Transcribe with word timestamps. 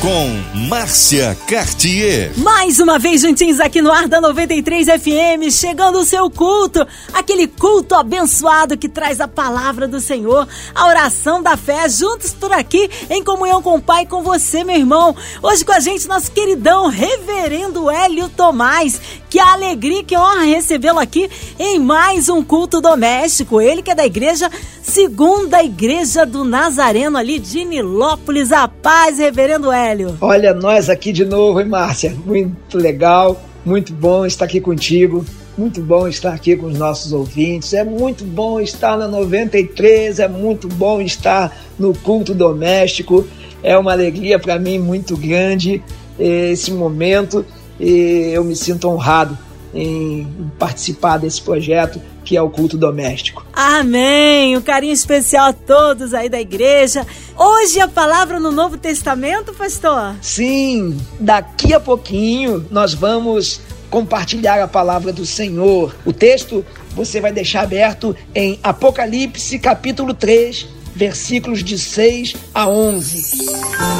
com 0.00 0.28
Márcia 0.68 1.36
Cartier. 1.48 2.32
Mais 2.38 2.78
uma 2.78 2.98
vez 3.00 3.22
juntinhos 3.22 3.58
aqui 3.58 3.82
no 3.82 3.90
ar 3.90 4.06
da 4.06 4.20
93 4.20 4.86
FM, 4.86 5.50
chegando 5.50 5.98
o 5.98 6.04
seu 6.04 6.30
culto, 6.30 6.86
aquele 7.12 7.48
culto 7.48 7.96
abençoado 7.96 8.78
que 8.78 8.88
traz 8.88 9.20
a 9.20 9.26
palavra 9.26 9.88
do 9.88 10.00
Senhor, 10.00 10.46
a 10.72 10.86
oração 10.86 11.42
da 11.42 11.56
fé, 11.56 11.88
juntos 11.88 12.32
por 12.32 12.52
aqui 12.52 12.88
em 13.10 13.24
comunhão 13.24 13.60
com 13.60 13.74
o 13.74 13.82
Pai 13.82 14.06
com 14.06 14.22
você, 14.22 14.62
meu 14.62 14.76
irmão. 14.76 15.16
Hoje 15.42 15.64
com 15.64 15.72
a 15.72 15.80
gente 15.80 16.06
nosso 16.06 16.30
queridão 16.30 16.88
Reverendo 16.88 17.90
Hélio 17.90 18.28
Tomás, 18.28 19.00
que 19.28 19.38
alegria, 19.38 20.02
que 20.02 20.16
honra 20.16 20.44
recebê-lo 20.44 20.98
aqui 20.98 21.28
em 21.58 21.78
mais 21.78 22.28
um 22.28 22.42
culto 22.42 22.80
doméstico. 22.80 23.60
Ele 23.60 23.82
que 23.82 23.90
é 23.90 23.94
da 23.94 24.06
igreja 24.06 24.50
Segunda 24.82 25.62
Igreja 25.62 26.24
do 26.24 26.44
Nazareno 26.44 27.18
ali 27.18 27.38
de 27.38 27.64
Nilópolis. 27.64 28.52
A 28.52 28.66
paz, 28.66 29.18
Reverendo 29.18 29.70
Hélio. 29.70 30.16
Olha, 30.20 30.54
nós 30.54 30.88
aqui 30.88 31.12
de 31.12 31.26
novo, 31.26 31.60
hein, 31.60 31.68
Márcia? 31.68 32.16
Muito 32.24 32.78
legal, 32.78 33.40
muito 33.64 33.92
bom 33.92 34.24
estar 34.24 34.46
aqui 34.46 34.60
contigo. 34.60 35.24
Muito 35.58 35.82
bom 35.82 36.06
estar 36.06 36.32
aqui 36.32 36.56
com 36.56 36.66
os 36.66 36.78
nossos 36.78 37.12
ouvintes. 37.12 37.74
É 37.74 37.82
muito 37.82 38.24
bom 38.24 38.60
estar 38.60 38.96
na 38.96 39.08
93, 39.08 40.20
é 40.20 40.28
muito 40.28 40.68
bom 40.68 41.00
estar 41.00 41.54
no 41.78 41.92
culto 41.92 42.32
doméstico. 42.32 43.26
É 43.62 43.76
uma 43.76 43.92
alegria 43.92 44.38
para 44.38 44.58
mim 44.58 44.78
muito 44.78 45.16
grande 45.16 45.82
eh, 46.18 46.52
esse 46.52 46.70
momento 46.70 47.44
e 47.78 48.30
eu 48.32 48.44
me 48.44 48.56
sinto 48.56 48.88
honrado 48.88 49.36
em 49.74 50.26
participar 50.58 51.18
desse 51.18 51.42
projeto 51.42 52.00
que 52.24 52.36
é 52.36 52.42
o 52.42 52.50
culto 52.50 52.76
doméstico. 52.76 53.46
Amém! 53.54 54.56
Um 54.56 54.60
carinho 54.60 54.92
especial 54.92 55.46
a 55.46 55.52
todos 55.52 56.12
aí 56.12 56.28
da 56.28 56.40
igreja. 56.40 57.06
Hoje 57.36 57.80
a 57.80 57.88
palavra 57.88 58.38
no 58.38 58.50
Novo 58.50 58.76
Testamento, 58.76 59.54
pastor? 59.54 60.14
Sim, 60.20 60.98
daqui 61.18 61.72
a 61.72 61.80
pouquinho 61.80 62.66
nós 62.70 62.92
vamos 62.92 63.60
compartilhar 63.88 64.62
a 64.62 64.68
palavra 64.68 65.12
do 65.12 65.24
Senhor. 65.24 65.94
O 66.04 66.12
texto 66.12 66.64
você 66.94 67.20
vai 67.20 67.32
deixar 67.32 67.62
aberto 67.62 68.14
em 68.34 68.58
Apocalipse 68.62 69.58
capítulo 69.58 70.12
3, 70.12 70.66
versículos 70.94 71.64
de 71.64 71.78
6 71.78 72.34
a 72.52 72.68
11. 72.68 73.48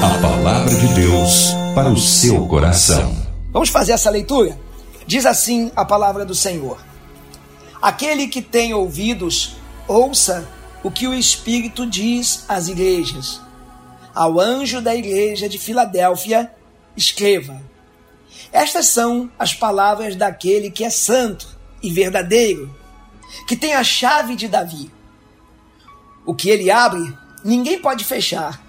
A 0.03 0.19
palavra 0.21 0.75
de 0.75 0.89
Deus 0.95 1.55
para 1.75 1.89
o 1.89 1.97
seu 1.97 2.47
coração. 2.47 3.28
Vamos 3.51 3.71
fazer 3.71 3.93
essa 3.93 4.11
leitura? 4.11 4.59
Diz 5.07 5.25
assim 5.25 5.73
a 5.75 5.85
palavra 5.85 6.25
do 6.25 6.35
Senhor: 6.35 6.79
Aquele 7.81 8.29
que 8.29 8.43
tem 8.43 8.75
ouvidos, 8.75 9.57
ouça 9.87 10.47
o 10.83 10.91
que 10.91 11.09
o 11.09 11.15
Espírito 11.15 11.87
diz 11.87 12.45
às 12.49 12.69
igrejas. 12.69 13.41
Ao 14.15 14.39
anjo 14.39 14.83
da 14.83 14.95
igreja 14.95 15.49
de 15.49 15.59
Filadélfia, 15.59 16.53
escreva: 16.95 17.63
Estas 18.53 18.87
são 18.87 19.31
as 19.39 19.55
palavras 19.55 20.15
daquele 20.15 20.71
que 20.71 20.85
é 20.85 20.91
santo 20.91 21.57
e 21.83 21.91
verdadeiro, 21.91 22.75
que 23.47 23.57
tem 23.57 23.75
a 23.75 23.83
chave 23.83 24.37
de 24.37 24.47
Davi. 24.47 24.91
O 26.27 26.35
que 26.35 26.51
ele 26.51 26.71
abre, 26.71 27.17
ninguém 27.43 27.81
pode 27.81 28.05
fechar, 28.05 28.63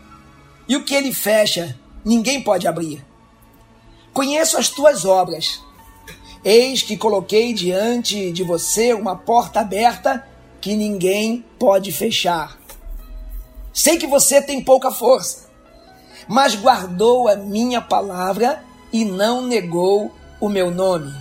e 0.69 0.77
o 0.77 0.85
que 0.85 0.95
ele 0.95 1.13
fecha, 1.13 1.77
ninguém 2.05 2.41
pode 2.41 2.65
abrir. 2.65 3.08
Conheço 4.19 4.57
as 4.57 4.67
tuas 4.67 5.05
obras 5.05 5.61
Eis 6.43 6.81
que 6.83 6.97
coloquei 6.97 7.53
diante 7.53 8.33
de 8.33 8.43
você 8.43 8.93
uma 8.93 9.15
porta 9.15 9.61
aberta 9.61 10.27
que 10.59 10.75
ninguém 10.75 11.45
pode 11.57 11.93
fechar. 11.93 12.59
Sei 13.71 13.97
que 13.97 14.05
você 14.05 14.41
tem 14.41 14.61
pouca 14.61 14.91
força, 14.91 15.49
mas 16.27 16.53
guardou 16.53 17.29
a 17.29 17.37
minha 17.37 17.79
palavra 17.79 18.61
e 18.91 19.05
não 19.05 19.41
negou 19.41 20.13
o 20.41 20.49
meu 20.49 20.69
nome. 20.69 21.13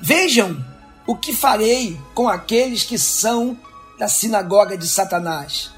Vejam 0.00 0.64
o 1.06 1.14
que 1.14 1.34
farei 1.34 2.00
com 2.14 2.30
aqueles 2.30 2.82
que 2.82 2.96
são 2.96 3.58
da 3.98 4.08
sinagoga 4.08 4.74
de 4.74 4.88
Satanás 4.88 5.70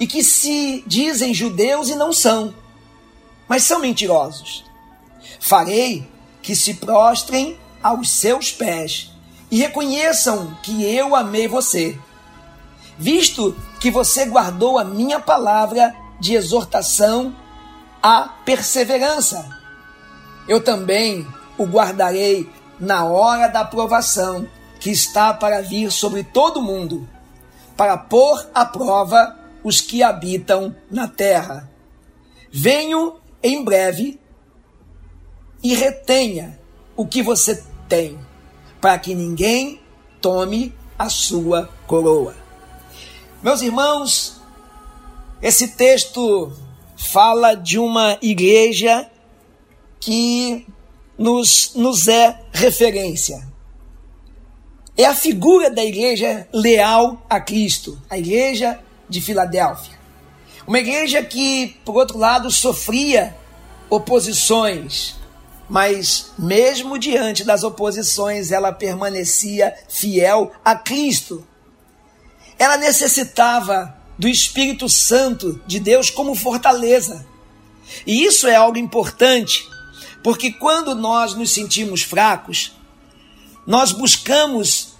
e 0.00 0.08
que 0.08 0.24
se 0.24 0.82
dizem 0.88 1.32
judeus 1.32 1.88
e 1.88 1.94
não 1.94 2.12
são, 2.12 2.52
mas 3.48 3.62
são 3.62 3.80
mentirosos. 3.80 4.65
Farei 5.40 6.08
que 6.42 6.54
se 6.54 6.74
prostrem 6.74 7.58
aos 7.82 8.10
seus 8.10 8.50
pés 8.52 9.10
e 9.50 9.58
reconheçam 9.58 10.56
que 10.62 10.84
eu 10.84 11.14
amei 11.14 11.46
você, 11.46 11.98
visto 12.98 13.56
que 13.80 13.90
você 13.90 14.26
guardou 14.26 14.78
a 14.78 14.84
minha 14.84 15.20
palavra 15.20 15.94
de 16.18 16.34
exortação 16.34 17.34
à 18.02 18.22
perseverança. 18.44 19.48
Eu 20.48 20.62
também 20.62 21.26
o 21.58 21.64
guardarei 21.64 22.50
na 22.78 23.04
hora 23.04 23.48
da 23.48 23.64
provação 23.64 24.46
que 24.78 24.90
está 24.90 25.32
para 25.32 25.62
vir 25.62 25.90
sobre 25.90 26.22
todo 26.22 26.58
o 26.58 26.62
mundo, 26.62 27.08
para 27.76 27.96
pôr 27.96 28.48
à 28.54 28.64
prova 28.64 29.36
os 29.64 29.80
que 29.80 30.02
habitam 30.02 30.74
na 30.90 31.08
terra. 31.08 31.68
Venho 32.52 33.16
em 33.42 33.64
breve 33.64 34.20
e 35.66 35.74
retenha 35.74 36.56
o 36.96 37.04
que 37.04 37.20
você 37.20 37.60
tem, 37.88 38.16
para 38.80 38.96
que 39.00 39.16
ninguém 39.16 39.80
tome 40.20 40.72
a 40.96 41.08
sua 41.08 41.68
coroa. 41.88 42.36
Meus 43.42 43.62
irmãos, 43.62 44.40
esse 45.42 45.68
texto 45.68 46.52
fala 46.96 47.54
de 47.54 47.80
uma 47.80 48.16
igreja 48.22 49.10
que 49.98 50.64
nos, 51.18 51.72
nos 51.74 52.06
é 52.06 52.40
referência. 52.52 53.44
É 54.96 55.04
a 55.04 55.16
figura 55.16 55.68
da 55.68 55.84
igreja 55.84 56.46
leal 56.52 57.26
a 57.28 57.40
Cristo, 57.40 58.00
a 58.08 58.16
igreja 58.16 58.78
de 59.08 59.20
Filadélfia. 59.20 59.98
Uma 60.64 60.78
igreja 60.78 61.24
que, 61.24 61.76
por 61.84 61.96
outro 61.96 62.18
lado, 62.18 62.52
sofria 62.52 63.36
oposições, 63.90 65.16
mas 65.68 66.32
mesmo 66.38 66.98
diante 66.98 67.44
das 67.44 67.64
oposições, 67.64 68.52
ela 68.52 68.72
permanecia 68.72 69.74
fiel 69.88 70.52
a 70.64 70.74
Cristo. 70.74 71.46
Ela 72.58 72.76
necessitava 72.76 73.96
do 74.18 74.28
Espírito 74.28 74.88
Santo 74.88 75.60
de 75.66 75.78
Deus 75.80 76.10
como 76.10 76.34
fortaleza. 76.34 77.26
E 78.06 78.24
isso 78.24 78.46
é 78.46 78.54
algo 78.54 78.78
importante, 78.78 79.68
porque 80.22 80.52
quando 80.52 80.94
nós 80.94 81.34
nos 81.34 81.52
sentimos 81.52 82.02
fracos, 82.02 82.72
nós 83.66 83.92
buscamos 83.92 84.94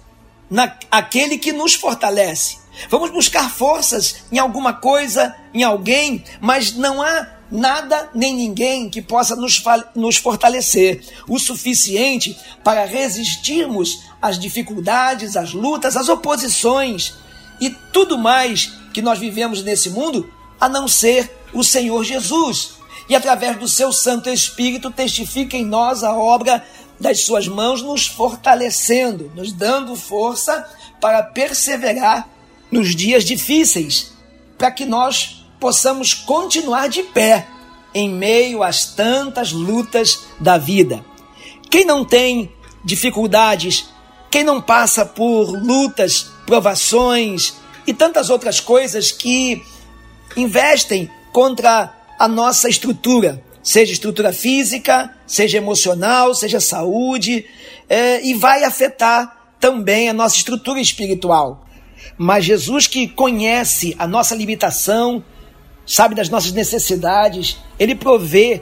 na, 0.49 0.77
aquele 0.91 1.37
que 1.37 1.51
nos 1.51 1.73
fortalece. 1.73 2.57
Vamos 2.89 3.09
buscar 3.09 3.49
forças 3.49 4.23
em 4.31 4.37
alguma 4.37 4.73
coisa, 4.73 5.35
em 5.53 5.63
alguém, 5.63 6.23
mas 6.39 6.73
não 6.73 7.01
há 7.01 7.36
nada 7.51 8.09
nem 8.13 8.35
ninguém 8.35 8.89
que 8.89 9.01
possa 9.01 9.35
nos, 9.35 9.63
nos 9.95 10.17
fortalecer 10.17 11.01
o 11.27 11.39
suficiente 11.39 12.37
para 12.63 12.85
resistirmos 12.85 14.03
às 14.21 14.37
dificuldades, 14.37 15.37
às 15.37 15.53
lutas, 15.53 15.95
às 15.95 16.09
oposições 16.09 17.15
e 17.59 17.69
tudo 17.69 18.17
mais 18.17 18.73
que 18.93 19.01
nós 19.01 19.19
vivemos 19.19 19.63
nesse 19.63 19.89
mundo, 19.89 20.31
a 20.59 20.67
não 20.67 20.87
ser 20.87 21.31
o 21.53 21.63
Senhor 21.63 22.03
Jesus. 22.03 22.77
E 23.09 23.15
através 23.15 23.57
do 23.57 23.67
seu 23.67 23.93
Santo 23.93 24.29
Espírito 24.29 24.91
testifica 24.91 25.55
em 25.55 25.65
nós 25.65 26.03
a 26.03 26.13
obra 26.13 26.65
das 26.99 27.19
suas 27.21 27.47
mãos, 27.47 27.81
nos 27.81 28.07
fortalecendo, 28.07 29.31
nos 29.35 29.51
dando 29.51 29.95
força 29.95 30.67
para 30.99 31.23
perseverar 31.23 32.27
nos 32.71 32.95
dias 32.95 33.23
difíceis, 33.23 34.13
para 34.57 34.71
que 34.71 34.85
nós 34.85 35.36
possamos 35.59 36.13
continuar 36.13 36.87
de 36.87 37.03
pé 37.03 37.47
em 37.93 38.09
meio 38.09 38.63
às 38.63 38.85
tantas 38.85 39.51
lutas 39.51 40.25
da 40.39 40.57
vida. 40.57 41.03
Quem 41.69 41.85
não 41.85 42.05
tem 42.05 42.51
dificuldades, 42.83 43.89
quem 44.29 44.43
não 44.43 44.61
passa 44.61 45.05
por 45.05 45.51
lutas, 45.51 46.31
provações 46.45 47.55
e 47.85 47.93
tantas 47.93 48.29
outras 48.29 48.59
coisas 48.59 49.11
que 49.11 49.63
investem 50.35 51.09
contra 51.31 51.93
a 52.19 52.27
nossa 52.27 52.69
estrutura, 52.69 53.43
seja 53.63 53.91
estrutura 53.91 54.31
física, 54.31 55.13
seja 55.25 55.57
emocional, 55.57 56.33
seja 56.33 56.59
saúde, 56.59 57.45
é, 57.89 58.25
e 58.25 58.33
vai 58.33 58.63
afetar 58.63 59.37
também 59.59 60.09
a 60.09 60.13
nossa 60.13 60.35
estrutura 60.35 60.79
espiritual. 60.79 61.65
Mas 62.17 62.45
Jesus, 62.45 62.87
que 62.87 63.07
conhece 63.07 63.95
a 63.99 64.07
nossa 64.07 64.35
limitação, 64.35 65.23
sabe 65.87 66.13
das 66.13 66.29
nossas 66.29 66.51
necessidades, 66.51 67.57
Ele 67.79 67.95
provê 67.95 68.61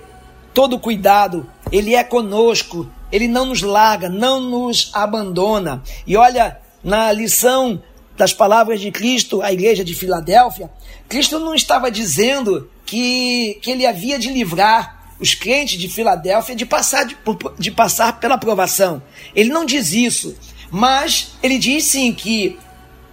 todo 0.53 0.79
cuidado, 0.79 1.49
Ele 1.71 1.95
é 1.95 2.03
conosco, 2.03 2.89
Ele 3.11 3.27
não 3.27 3.47
nos 3.47 3.61
larga, 3.61 4.07
não 4.07 4.39
nos 4.39 4.91
abandona. 4.93 5.83
E 6.05 6.15
olha, 6.15 6.59
na 6.83 7.11
lição 7.11 7.81
das 8.15 8.31
palavras 8.31 8.79
de 8.79 8.91
Cristo 8.91 9.41
à 9.41 9.51
igreja 9.51 9.83
de 9.83 9.93
Filadélfia, 9.93 10.69
Cristo 11.09 11.39
não 11.39 11.53
estava 11.53 11.91
dizendo 11.91 12.69
que, 12.85 13.59
que 13.61 13.71
ele 13.71 13.85
havia 13.85 14.17
de 14.17 14.29
livrar 14.29 15.15
os 15.19 15.33
crentes 15.33 15.79
de 15.79 15.89
Filadélfia 15.89 16.55
de 16.55 16.65
passar, 16.65 17.05
de, 17.05 17.17
de 17.57 17.71
passar 17.71 18.19
pela 18.19 18.37
provação. 18.37 19.01
Ele 19.35 19.49
não 19.49 19.65
diz 19.65 19.91
isso, 19.93 20.35
mas 20.69 21.33
ele 21.41 21.57
diz 21.57 21.85
sim 21.85 22.13
que 22.13 22.57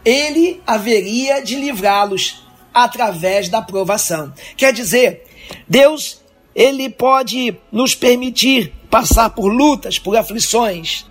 ele 0.05 0.61
haveria 0.67 1.41
de 1.43 1.57
livrá-los 1.57 2.42
através 2.73 3.49
da 3.49 3.63
provação. 3.63 4.33
Quer 4.57 4.73
dizer, 4.73 5.25
Deus 5.69 6.21
ele 6.55 6.91
pode 6.91 7.57
nos 7.71 7.95
permitir 7.95 8.73
passar 8.91 9.31
por 9.31 9.49
lutas, 9.49 9.99
por 9.99 10.17
aflições, 10.17 11.07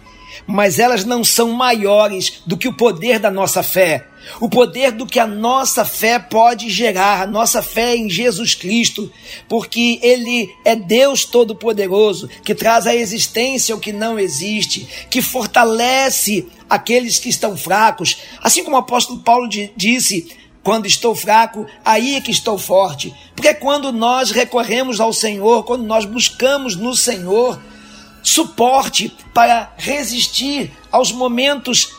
mas 0.46 0.80
elas 0.80 1.04
não 1.04 1.24
são 1.24 1.52
maiores 1.52 2.42
do 2.46 2.58
que 2.58 2.68
o 2.68 2.74
poder 2.74 3.19
da 3.19 3.31
nossa 3.31 3.63
fé. 3.63 4.08
O 4.40 4.48
poder 4.48 4.92
do 4.92 5.08
que 5.08 5.19
a 5.19 5.25
nossa 5.25 5.84
fé 5.84 6.19
pode 6.19 6.69
gerar, 6.69 7.24
a 7.24 7.28
nossa 7.28 7.62
fé 7.63 7.96
em 7.96 8.08
Jesus 8.08 8.54
Cristo, 8.54 9.12
porque 9.50 10.00
Ele 10.02 10.48
é 10.63 10.75
Deus 10.75 11.25
Todo-Poderoso, 11.25 12.30
que 12.46 12.54
traz 12.54 12.86
à 12.86 12.96
existência 12.96 13.75
o 13.75 13.80
que 13.80 13.92
não 13.92 14.19
existe, 14.19 14.88
que 15.10 15.24
fortalece 15.24 16.48
aqueles 16.69 17.18
que 17.18 17.30
estão 17.30 17.58
fracos. 17.58 18.18
Assim 18.44 18.63
como 18.63 18.75
o 18.75 18.80
apóstolo 18.80 19.19
Paulo 19.19 19.50
disse: 19.75 20.31
quando 20.63 20.86
estou 20.86 21.16
fraco, 21.16 21.66
aí 21.84 22.16
é 22.16 22.22
que 22.22 22.31
estou 22.31 22.58
forte. 22.58 23.13
Porque 23.36 23.54
quando 23.54 23.92
nós 23.92 24.31
recorremos 24.31 25.00
ao 25.00 25.12
Senhor, 25.12 25.63
quando 25.63 25.84
nós 25.84 26.06
buscamos 26.06 26.75
no 26.75 26.96
Senhor, 26.96 27.60
suporte 28.22 29.16
para 29.34 29.74
resistir 29.78 30.72
aos 30.92 31.12
momentos 31.12 31.94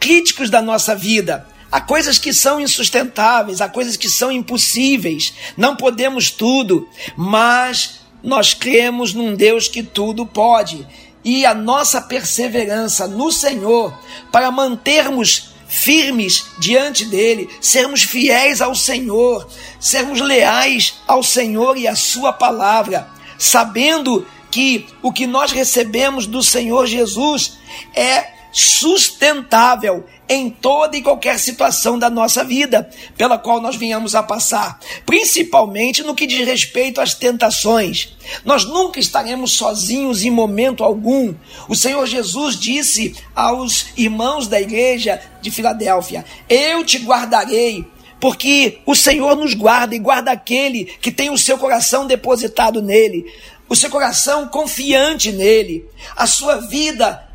críticos 0.00 0.50
da 0.50 0.60
nossa 0.60 0.94
vida. 0.94 1.46
Há 1.70 1.80
coisas 1.80 2.18
que 2.18 2.32
são 2.32 2.60
insustentáveis, 2.60 3.60
há 3.60 3.68
coisas 3.68 3.96
que 3.96 4.08
são 4.08 4.32
impossíveis. 4.32 5.34
Não 5.56 5.76
podemos 5.76 6.30
tudo, 6.30 6.88
mas 7.16 8.00
nós 8.22 8.54
cremos 8.54 9.12
num 9.12 9.34
Deus 9.34 9.68
que 9.68 9.82
tudo 9.82 10.24
pode. 10.24 10.86
E 11.22 11.44
a 11.44 11.52
nossa 11.52 12.00
perseverança 12.00 13.06
no 13.06 13.30
Senhor 13.30 13.92
para 14.32 14.50
mantermos 14.50 15.47
firmes 15.68 16.46
diante 16.58 17.04
dele, 17.04 17.48
sermos 17.60 18.02
fiéis 18.02 18.60
ao 18.60 18.74
Senhor, 18.74 19.46
sermos 19.78 20.20
leais 20.20 21.00
ao 21.06 21.22
Senhor 21.22 21.76
e 21.76 21.86
à 21.86 21.94
Sua 21.94 22.32
palavra, 22.32 23.08
sabendo 23.38 24.26
que 24.50 24.86
o 25.02 25.12
que 25.12 25.26
nós 25.26 25.52
recebemos 25.52 26.26
do 26.26 26.42
Senhor 26.42 26.86
Jesus 26.86 27.58
é 27.94 28.32
sustentável 28.50 30.06
em 30.28 30.50
toda 30.50 30.96
e 30.96 31.02
qualquer 31.02 31.38
situação 31.38 31.98
da 31.98 32.10
nossa 32.10 32.44
vida 32.44 32.88
pela 33.16 33.38
qual 33.38 33.60
nós 33.60 33.76
venhamos 33.76 34.14
a 34.14 34.22
passar, 34.22 34.78
principalmente 35.06 36.02
no 36.02 36.14
que 36.14 36.26
diz 36.26 36.46
respeito 36.46 37.00
às 37.00 37.14
tentações. 37.14 38.16
Nós 38.44 38.64
nunca 38.64 39.00
estaremos 39.00 39.52
sozinhos 39.52 40.24
em 40.24 40.30
momento 40.30 40.84
algum. 40.84 41.34
O 41.68 41.74
Senhor 41.74 42.06
Jesus 42.06 42.58
disse 42.58 43.14
aos 43.34 43.86
irmãos 43.96 44.46
da 44.46 44.60
igreja 44.60 45.20
de 45.40 45.50
Filadélfia: 45.50 46.24
Eu 46.48 46.84
te 46.84 46.98
guardarei 46.98 47.86
porque 48.20 48.80
o 48.84 48.96
Senhor 48.96 49.36
nos 49.36 49.54
guarda 49.54 49.94
e 49.94 49.98
guarda 49.98 50.32
aquele 50.32 50.84
que 50.84 51.12
tem 51.12 51.30
o 51.30 51.38
seu 51.38 51.56
coração 51.56 52.06
depositado 52.06 52.82
nele 52.82 53.24
o 53.68 53.76
seu 53.76 53.90
coração 53.90 54.48
confiante 54.48 55.30
nele, 55.30 55.86
a 56.16 56.26
sua 56.26 56.56
vida 56.56 57.28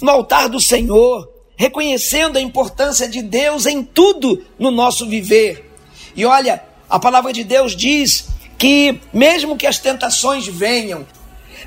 no 0.00 0.10
altar 0.10 0.48
do 0.48 0.60
Senhor, 0.60 1.30
reconhecendo 1.56 2.36
a 2.36 2.40
importância 2.40 3.08
de 3.08 3.22
Deus 3.22 3.66
em 3.66 3.82
tudo 3.82 4.44
no 4.58 4.70
nosso 4.70 5.08
viver. 5.08 5.72
E 6.14 6.24
olha, 6.24 6.62
a 6.88 6.98
palavra 6.98 7.32
de 7.32 7.42
Deus 7.42 7.74
diz 7.74 8.28
que, 8.58 9.00
mesmo 9.12 9.56
que 9.56 9.66
as 9.66 9.78
tentações 9.78 10.46
venham, 10.46 11.06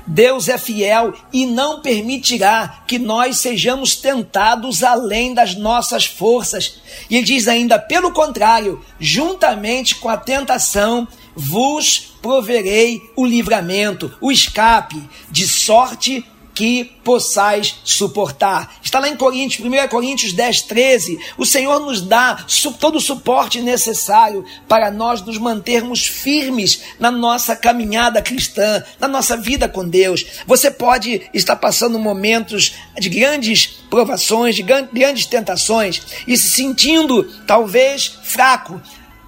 Deus 0.06 0.48
é 0.48 0.58
fiel 0.58 1.14
e 1.32 1.46
não 1.46 1.80
permitirá 1.80 2.82
que 2.86 2.98
nós 2.98 3.38
sejamos 3.38 3.96
tentados 3.96 4.82
além 4.82 5.34
das 5.34 5.54
nossas 5.54 6.04
forças. 6.06 6.80
E 7.08 7.16
ele 7.16 7.24
diz 7.26 7.46
ainda, 7.46 7.78
pelo 7.78 8.12
contrário, 8.12 8.84
juntamente 8.98 9.94
com 9.96 10.08
a 10.08 10.16
tentação, 10.16 11.06
vos 11.34 12.16
proverei 12.20 13.00
o 13.16 13.24
livramento, 13.24 14.12
o 14.20 14.32
escape, 14.32 15.02
de 15.30 15.46
sorte 15.46 16.24
que 16.60 16.84
possais 17.02 17.76
suportar. 17.84 18.76
Está 18.82 18.98
lá 18.98 19.08
em 19.08 19.16
Coríntios, 19.16 19.66
1 19.66 19.88
Coríntios 19.88 20.34
10, 20.34 20.60
13. 20.60 21.18
O 21.38 21.46
Senhor 21.46 21.80
nos 21.80 22.02
dá 22.02 22.44
todo 22.78 22.96
o 22.96 23.00
suporte 23.00 23.62
necessário 23.62 24.44
para 24.68 24.90
nós 24.90 25.22
nos 25.22 25.38
mantermos 25.38 26.06
firmes 26.06 26.82
na 26.98 27.10
nossa 27.10 27.56
caminhada 27.56 28.20
cristã, 28.20 28.84
na 28.98 29.08
nossa 29.08 29.38
vida 29.38 29.70
com 29.70 29.88
Deus. 29.88 30.26
Você 30.46 30.70
pode 30.70 31.22
estar 31.32 31.56
passando 31.56 31.98
momentos 31.98 32.74
de 32.98 33.08
grandes 33.08 33.66
provações, 33.88 34.54
de 34.54 34.62
grandes 34.62 35.24
tentações 35.24 36.02
e 36.26 36.36
se 36.36 36.50
sentindo 36.50 37.24
talvez 37.46 38.18
fraco, 38.22 38.78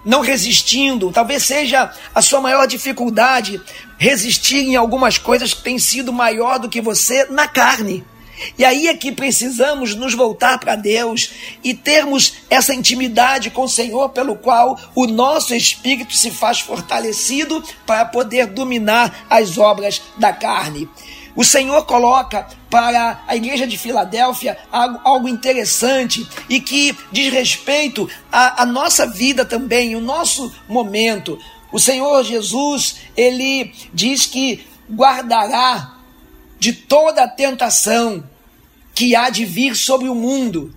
não 0.04 0.20
resistindo, 0.20 1.12
talvez 1.12 1.44
seja 1.44 1.92
a 2.14 2.22
sua 2.22 2.40
maior 2.40 2.66
dificuldade 2.66 3.60
resistir 3.98 4.58
em 4.58 4.76
algumas 4.76 5.18
coisas 5.18 5.54
que 5.54 5.62
têm 5.62 5.78
sido 5.78 6.12
maior 6.12 6.58
do 6.58 6.68
que 6.68 6.80
você 6.80 7.26
na 7.26 7.46
carne. 7.46 8.04
E 8.58 8.64
aí 8.64 8.88
é 8.88 8.94
que 8.94 9.12
precisamos 9.12 9.94
nos 9.94 10.14
voltar 10.14 10.58
para 10.58 10.74
Deus 10.74 11.30
e 11.62 11.74
termos 11.74 12.34
essa 12.50 12.74
intimidade 12.74 13.50
com 13.50 13.62
o 13.62 13.68
Senhor, 13.68 14.08
pelo 14.10 14.36
qual 14.36 14.78
o 14.94 15.06
nosso 15.06 15.54
espírito 15.54 16.14
se 16.16 16.30
faz 16.30 16.60
fortalecido 16.60 17.62
para 17.86 18.04
poder 18.04 18.46
dominar 18.46 19.26
as 19.30 19.58
obras 19.58 20.02
da 20.16 20.32
carne. 20.32 20.88
O 21.34 21.44
Senhor 21.44 21.84
coloca 21.86 22.46
para 22.68 23.22
a 23.26 23.34
igreja 23.34 23.66
de 23.66 23.78
Filadélfia 23.78 24.58
algo, 24.70 25.28
interessante 25.28 26.26
e 26.48 26.60
que 26.60 26.96
diz 27.10 27.32
respeito 27.32 28.08
à, 28.30 28.62
à 28.62 28.66
nossa 28.66 29.06
vida 29.06 29.44
também, 29.44 29.96
o 29.96 30.00
nosso 30.00 30.52
momento. 30.68 31.38
O 31.70 31.78
Senhor 31.78 32.22
Jesus, 32.22 32.96
ele 33.16 33.72
diz 33.94 34.26
que 34.26 34.66
guardará 34.90 35.94
de 36.58 36.72
toda 36.72 37.24
a 37.24 37.28
tentação 37.28 38.22
que 38.94 39.16
há 39.16 39.30
de 39.30 39.44
vir 39.44 39.74
sobre 39.74 40.08
o 40.08 40.14
mundo 40.14 40.74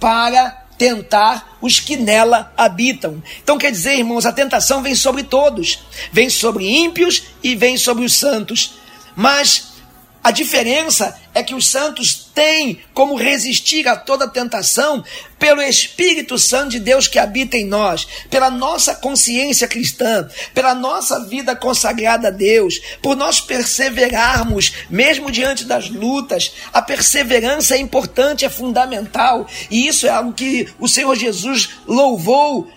para 0.00 0.50
tentar 0.76 1.56
os 1.60 1.80
que 1.80 1.96
nela 1.96 2.52
habitam. 2.56 3.22
Então 3.42 3.56
quer 3.56 3.70
dizer, 3.70 3.96
irmãos, 3.96 4.26
a 4.26 4.32
tentação 4.32 4.82
vem 4.82 4.94
sobre 4.94 5.22
todos, 5.22 5.78
vem 6.12 6.28
sobre 6.28 6.68
ímpios 6.68 7.22
e 7.42 7.54
vem 7.54 7.76
sobre 7.76 8.04
os 8.04 8.14
santos. 8.14 8.74
Mas 9.14 9.75
a 10.26 10.32
diferença 10.32 11.16
é 11.32 11.40
que 11.40 11.54
os 11.54 11.68
santos 11.68 12.32
têm 12.34 12.80
como 12.92 13.14
resistir 13.14 13.86
a 13.86 13.94
toda 13.94 14.26
tentação 14.26 15.04
pelo 15.38 15.62
Espírito 15.62 16.36
Santo 16.36 16.70
de 16.70 16.80
Deus 16.80 17.06
que 17.06 17.20
habita 17.20 17.56
em 17.56 17.64
nós, 17.64 18.08
pela 18.28 18.50
nossa 18.50 18.92
consciência 18.96 19.68
cristã, 19.68 20.28
pela 20.52 20.74
nossa 20.74 21.24
vida 21.26 21.54
consagrada 21.54 22.26
a 22.26 22.32
Deus, 22.32 22.80
por 23.00 23.14
nós 23.14 23.40
perseverarmos 23.40 24.72
mesmo 24.90 25.30
diante 25.30 25.64
das 25.64 25.88
lutas. 25.88 26.54
A 26.72 26.82
perseverança 26.82 27.76
é 27.76 27.78
importante, 27.78 28.44
é 28.44 28.48
fundamental, 28.48 29.46
e 29.70 29.86
isso 29.86 30.08
é 30.08 30.10
algo 30.10 30.32
que 30.32 30.68
o 30.80 30.88
Senhor 30.88 31.14
Jesus 31.14 31.68
louvou 31.86 32.68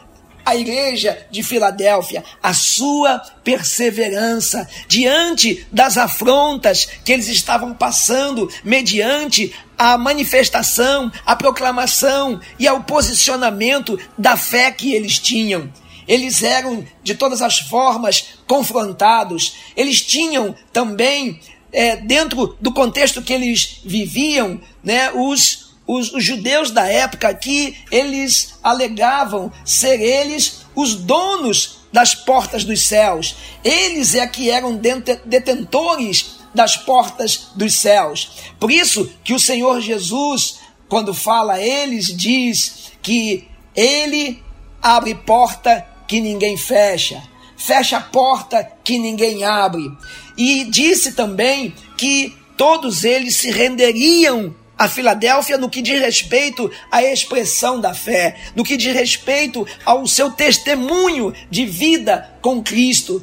a 0.46 0.56
igreja 0.56 1.28
de 1.30 1.44
Filadélfia 1.44 2.24
a 2.42 2.54
sua 2.54 3.20
perseverança 3.44 4.68
diante 4.88 5.66
das 5.72 5.98
afrontas 5.98 6.86
que 7.04 7.12
eles 7.12 7.28
estavam 7.28 7.74
passando, 7.74 8.50
mediante 8.64 9.54
a 9.78 9.98
manifestação, 9.98 11.12
a 11.26 11.36
proclamação 11.36 12.40
e 12.58 12.68
ao 12.68 12.84
posicionamento 12.84 14.00
da 14.18 14.36
fé 14.36 14.72
que 14.72 14.94
eles 14.94 15.20
tinham. 15.20 15.72
Eles 16.08 16.42
eram 16.42 16.84
de 17.04 17.14
todas 17.14 17.42
as 17.42 17.60
formas 17.60 18.40
confrontados, 18.48 19.56
eles 19.78 20.02
tinham 20.02 20.56
também, 20.74 21.40
é, 21.72 21.96
dentro 21.96 22.58
do 22.60 22.74
contexto 22.74 23.22
que 23.22 23.32
eles 23.32 23.82
viviam, 23.86 24.60
né, 24.84 25.12
os 25.12 25.69
os, 25.90 26.14
os 26.14 26.24
judeus 26.24 26.70
da 26.70 26.86
época 26.86 27.34
que 27.34 27.76
eles 27.92 28.60
alegavam 28.62 29.52
ser 29.66 30.00
eles 30.00 30.62
os 30.76 30.94
donos 30.94 31.80
das 31.92 32.14
portas 32.14 32.64
dos 32.64 32.84
céus. 32.84 33.36
Eles 33.64 34.14
é 34.14 34.28
que 34.28 34.52
eram 34.52 34.80
detentores 35.26 36.38
das 36.54 36.78
portas 36.78 37.48
dos 37.56 37.74
céus. 37.74 38.54
Por 38.60 38.70
isso 38.70 39.12
que 39.24 39.34
o 39.34 39.40
Senhor 39.40 39.82
Jesus, 39.82 40.60
quando 40.88 41.12
fala 41.12 41.54
a 41.54 41.62
eles, 41.66 42.16
diz 42.16 42.92
que 43.02 43.48
ele 43.76 44.44
abre 44.80 45.16
porta 45.16 45.84
que 46.08 46.22
ninguém 46.22 46.56
fecha, 46.56 47.20
fecha 47.58 47.98
a 47.98 48.02
porta 48.02 48.64
que 48.84 49.00
ninguém 49.00 49.44
abre. 49.44 49.92
E 50.38 50.66
disse 50.66 51.14
também 51.14 51.74
que 51.98 52.38
todos 52.56 53.04
eles 53.04 53.38
se 53.38 53.50
renderiam 53.50 54.54
a 54.80 54.88
Filadélfia 54.88 55.58
no 55.58 55.70
que 55.70 55.82
diz 55.82 56.00
respeito 56.00 56.72
à 56.90 57.04
expressão 57.04 57.82
da 57.82 57.94
fé, 57.94 58.38
no 58.56 58.64
que 58.64 58.78
diz 58.78 58.94
respeito 58.94 59.68
ao 59.86 60.08
seu 60.08 60.32
testemunho 60.32 61.34
de 61.52 61.66
vida 61.66 62.34
com 62.42 62.64
Cristo. 62.64 63.22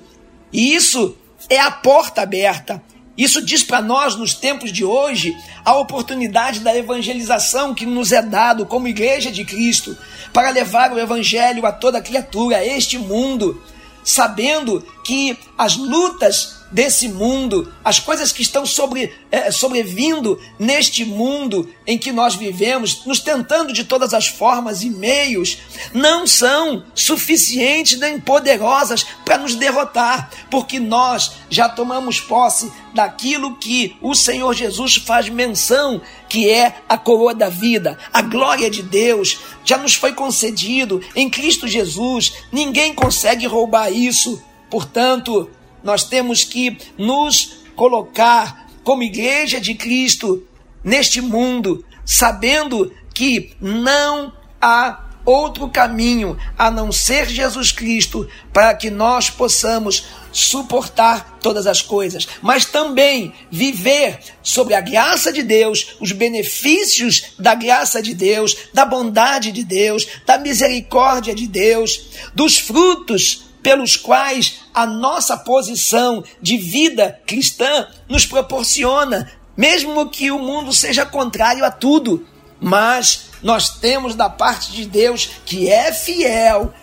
E 0.52 0.74
isso 0.74 1.16
é 1.48 1.58
a 1.58 1.70
porta 1.70 2.20
aberta. 2.20 2.82
Isso 3.16 3.42
diz 3.42 3.62
para 3.62 3.80
nós, 3.80 4.14
nos 4.14 4.34
tempos 4.34 4.70
de 4.70 4.84
hoje, 4.84 5.34
a 5.64 5.74
oportunidade 5.76 6.60
da 6.60 6.76
evangelização 6.76 7.74
que 7.74 7.86
nos 7.86 8.12
é 8.12 8.20
dado 8.20 8.66
como 8.66 8.86
Igreja 8.86 9.32
de 9.32 9.42
Cristo, 9.42 9.96
para 10.34 10.50
levar 10.50 10.92
o 10.92 10.98
Evangelho 11.00 11.64
a 11.64 11.72
toda 11.72 12.02
criatura, 12.02 12.58
a 12.58 12.66
este 12.66 12.98
mundo, 12.98 13.62
sabendo 14.04 14.86
que 15.02 15.38
as 15.56 15.74
lutas 15.74 16.55
desse 16.70 17.08
mundo, 17.08 17.72
as 17.84 17.98
coisas 17.98 18.32
que 18.32 18.42
estão 18.42 18.66
sobre, 18.66 19.12
é, 19.30 19.50
sobrevindo 19.50 20.40
neste 20.58 21.04
mundo 21.04 21.70
em 21.86 21.96
que 21.96 22.12
nós 22.12 22.34
vivemos, 22.34 23.04
nos 23.04 23.20
tentando 23.20 23.72
de 23.72 23.84
todas 23.84 24.12
as 24.12 24.26
formas 24.26 24.82
e 24.82 24.90
meios, 24.90 25.58
não 25.92 26.26
são 26.26 26.84
suficientes 26.94 27.98
nem 27.98 28.20
poderosas 28.20 29.04
para 29.24 29.38
nos 29.38 29.54
derrotar, 29.54 30.30
porque 30.50 30.80
nós 30.80 31.32
já 31.48 31.68
tomamos 31.68 32.20
posse 32.20 32.72
daquilo 32.92 33.56
que 33.56 33.96
o 34.00 34.14
Senhor 34.14 34.54
Jesus 34.54 34.96
faz 34.96 35.28
menção, 35.28 36.00
que 36.28 36.50
é 36.50 36.82
a 36.88 36.98
coroa 36.98 37.34
da 37.34 37.48
vida, 37.48 37.98
a 38.12 38.22
glória 38.22 38.68
de 38.68 38.82
Deus, 38.82 39.38
já 39.64 39.78
nos 39.78 39.94
foi 39.94 40.12
concedido 40.12 41.00
em 41.14 41.30
Cristo 41.30 41.68
Jesus, 41.68 42.32
ninguém 42.50 42.94
consegue 42.94 43.46
roubar 43.46 43.92
isso. 43.92 44.42
Portanto, 44.68 45.48
nós 45.86 46.04
temos 46.04 46.44
que 46.44 46.76
nos 46.98 47.58
colocar 47.76 48.68
como 48.82 49.02
igreja 49.02 49.60
de 49.60 49.74
Cristo 49.74 50.46
neste 50.82 51.20
mundo, 51.20 51.84
sabendo 52.04 52.92
que 53.14 53.52
não 53.60 54.32
há 54.60 55.04
outro 55.24 55.68
caminho 55.68 56.38
a 56.56 56.70
não 56.70 56.92
ser 56.92 57.28
Jesus 57.28 57.72
Cristo 57.72 58.28
para 58.52 58.74
que 58.74 58.90
nós 58.90 59.30
possamos 59.30 60.06
suportar 60.30 61.38
todas 61.40 61.66
as 61.66 61.82
coisas, 61.82 62.28
mas 62.42 62.64
também 62.64 63.32
viver 63.50 64.18
sobre 64.42 64.74
a 64.74 64.80
graça 64.80 65.32
de 65.32 65.42
Deus, 65.42 65.96
os 66.00 66.12
benefícios 66.12 67.34
da 67.38 67.54
graça 67.54 68.02
de 68.02 68.14
Deus, 68.14 68.56
da 68.72 68.84
bondade 68.84 69.50
de 69.50 69.64
Deus, 69.64 70.06
da 70.26 70.36
misericórdia 70.36 71.34
de 71.34 71.46
Deus, 71.46 72.08
dos 72.34 72.58
frutos 72.58 73.46
pelos 73.62 73.96
quais 73.96 74.60
a 74.76 74.84
nossa 74.84 75.38
posição 75.38 76.22
de 76.42 76.58
vida 76.58 77.18
cristã 77.26 77.88
nos 78.06 78.26
proporciona, 78.26 79.32
mesmo 79.56 80.06
que 80.10 80.30
o 80.30 80.38
mundo 80.38 80.70
seja 80.70 81.06
contrário 81.06 81.64
a 81.64 81.70
tudo. 81.70 82.26
Mas 82.60 83.30
nós 83.42 83.78
temos 83.78 84.14
da 84.14 84.28
parte 84.28 84.72
de 84.72 84.84
Deus 84.84 85.30
que 85.46 85.70
é 85.70 85.90
fiel, 85.94 86.74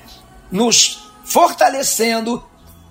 nos 0.51 1.03
fortalecendo 1.23 2.43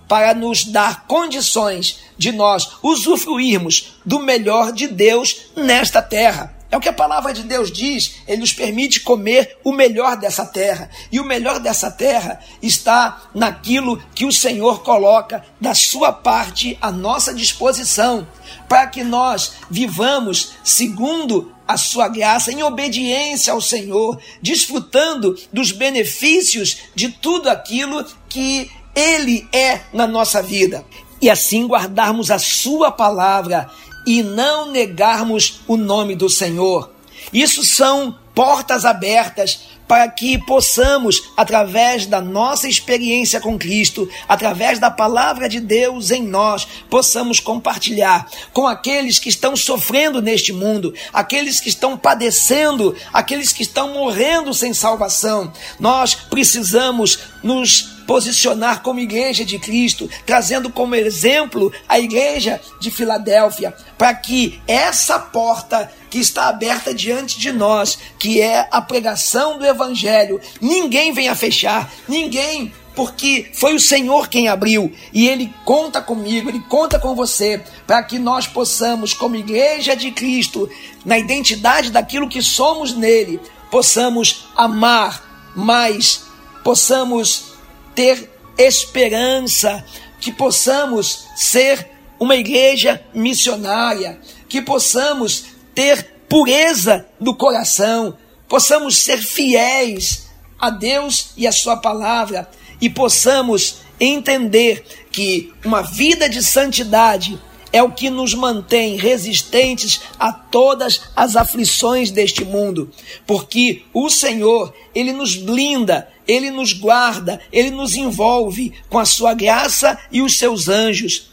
para 0.06 0.34
nos 0.34 0.64
dar 0.64 1.04
condições 1.08 1.98
de 2.16 2.30
nós 2.30 2.76
usufruirmos 2.80 3.94
do 4.06 4.20
melhor 4.20 4.70
de 4.70 4.86
Deus 4.86 5.46
nesta 5.56 6.00
terra. 6.00 6.54
É 6.72 6.76
o 6.78 6.80
que 6.80 6.88
a 6.88 6.92
palavra 6.92 7.34
de 7.34 7.42
Deus 7.42 7.70
diz, 7.70 8.14
ele 8.26 8.40
nos 8.40 8.54
permite 8.54 9.00
comer 9.00 9.58
o 9.62 9.72
melhor 9.72 10.16
dessa 10.16 10.46
terra. 10.46 10.88
E 11.12 11.20
o 11.20 11.24
melhor 11.24 11.60
dessa 11.60 11.90
terra 11.90 12.40
está 12.62 13.24
naquilo 13.34 14.02
que 14.14 14.24
o 14.24 14.32
Senhor 14.32 14.82
coloca 14.82 15.44
da 15.60 15.74
sua 15.74 16.10
parte 16.10 16.78
à 16.80 16.90
nossa 16.90 17.34
disposição, 17.34 18.26
para 18.70 18.86
que 18.86 19.04
nós 19.04 19.52
vivamos 19.70 20.52
segundo 20.64 21.54
a 21.68 21.76
sua 21.76 22.08
graça, 22.08 22.50
em 22.50 22.62
obediência 22.62 23.52
ao 23.52 23.60
Senhor, 23.60 24.18
desfrutando 24.40 25.38
dos 25.52 25.72
benefícios 25.72 26.78
de 26.94 27.10
tudo 27.10 27.50
aquilo 27.50 28.02
que 28.30 28.70
ele 28.94 29.46
é 29.52 29.82
na 29.92 30.06
nossa 30.06 30.42
vida. 30.42 30.82
E 31.20 31.28
assim 31.28 31.66
guardarmos 31.66 32.30
a 32.30 32.38
sua 32.38 32.90
palavra 32.90 33.70
e 34.06 34.22
não 34.22 34.70
negarmos 34.70 35.60
o 35.66 35.76
nome 35.76 36.14
do 36.14 36.28
Senhor. 36.28 36.90
Isso 37.32 37.64
são 37.64 38.18
portas 38.34 38.84
abertas 38.84 39.72
para 39.86 40.08
que 40.08 40.38
possamos, 40.38 41.22
através 41.36 42.06
da 42.06 42.18
nossa 42.18 42.66
experiência 42.66 43.38
com 43.40 43.58
Cristo, 43.58 44.08
através 44.26 44.78
da 44.78 44.90
palavra 44.90 45.48
de 45.50 45.60
Deus 45.60 46.10
em 46.10 46.22
nós, 46.22 46.66
possamos 46.88 47.40
compartilhar 47.40 48.26
com 48.54 48.66
aqueles 48.66 49.18
que 49.18 49.28
estão 49.28 49.54
sofrendo 49.54 50.22
neste 50.22 50.50
mundo, 50.50 50.94
aqueles 51.12 51.60
que 51.60 51.68
estão 51.68 51.98
padecendo, 51.98 52.96
aqueles 53.12 53.52
que 53.52 53.62
estão 53.62 53.92
morrendo 53.92 54.54
sem 54.54 54.72
salvação. 54.72 55.52
Nós 55.78 56.14
precisamos 56.14 57.18
nos 57.42 57.91
posicionar 58.06 58.82
como 58.82 59.00
igreja 59.00 59.44
de 59.44 59.58
Cristo, 59.58 60.08
trazendo 60.26 60.70
como 60.70 60.94
exemplo 60.94 61.72
a 61.88 61.98
igreja 61.98 62.60
de 62.80 62.90
Filadélfia, 62.90 63.74
para 63.96 64.14
que 64.14 64.60
essa 64.66 65.18
porta 65.18 65.90
que 66.10 66.18
está 66.18 66.48
aberta 66.48 66.94
diante 66.94 67.38
de 67.38 67.52
nós, 67.52 67.98
que 68.18 68.40
é 68.40 68.68
a 68.70 68.82
pregação 68.82 69.58
do 69.58 69.66
Evangelho, 69.66 70.40
ninguém 70.60 71.12
venha 71.12 71.34
fechar, 71.34 71.90
ninguém 72.06 72.72
porque 72.94 73.50
foi 73.54 73.74
o 73.74 73.80
Senhor 73.80 74.28
quem 74.28 74.48
abriu 74.48 74.92
e 75.12 75.28
Ele 75.28 75.52
conta 75.64 76.00
comigo, 76.00 76.48
Ele 76.48 76.60
conta 76.60 76.98
com 76.98 77.14
você, 77.14 77.62
para 77.86 78.02
que 78.02 78.18
nós 78.18 78.46
possamos, 78.46 79.14
como 79.14 79.36
igreja 79.36 79.96
de 79.96 80.10
Cristo, 80.10 80.68
na 81.04 81.18
identidade 81.18 81.90
daquilo 81.90 82.28
que 82.28 82.42
somos 82.42 82.94
nele, 82.94 83.40
possamos 83.70 84.48
amar 84.54 85.52
mais, 85.56 86.24
possamos 86.62 87.51
ter 87.94 88.30
esperança, 88.56 89.84
que 90.20 90.32
possamos 90.32 91.26
ser 91.34 91.88
uma 92.18 92.36
igreja 92.36 93.02
missionária, 93.12 94.20
que 94.48 94.62
possamos 94.62 95.46
ter 95.74 96.14
pureza 96.28 97.06
do 97.20 97.34
coração, 97.34 98.16
possamos 98.48 98.98
ser 98.98 99.18
fiéis 99.18 100.28
a 100.58 100.70
Deus 100.70 101.32
e 101.36 101.46
a 101.46 101.52
Sua 101.52 101.76
palavra 101.76 102.48
e 102.80 102.88
possamos 102.88 103.78
entender 103.98 104.84
que 105.10 105.52
uma 105.64 105.82
vida 105.82 106.28
de 106.28 106.42
santidade 106.42 107.38
é 107.72 107.82
o 107.82 107.90
que 107.90 108.10
nos 108.10 108.34
mantém 108.34 108.96
resistentes 108.96 110.02
a 110.18 110.32
todas 110.32 111.02
as 111.16 111.36
aflições 111.36 112.10
deste 112.10 112.44
mundo, 112.44 112.90
porque 113.26 113.84
o 113.94 114.10
Senhor, 114.10 114.74
ele 114.94 115.12
nos 115.12 115.36
blinda, 115.36 116.08
ele 116.26 116.50
nos 116.50 116.72
guarda, 116.72 117.40
ele 117.52 117.70
nos 117.70 117.94
envolve 117.94 118.72
com 118.88 118.98
a 118.98 119.04
sua 119.04 119.34
graça 119.34 119.98
e 120.10 120.22
os 120.22 120.38
seus 120.38 120.68
anjos, 120.68 121.30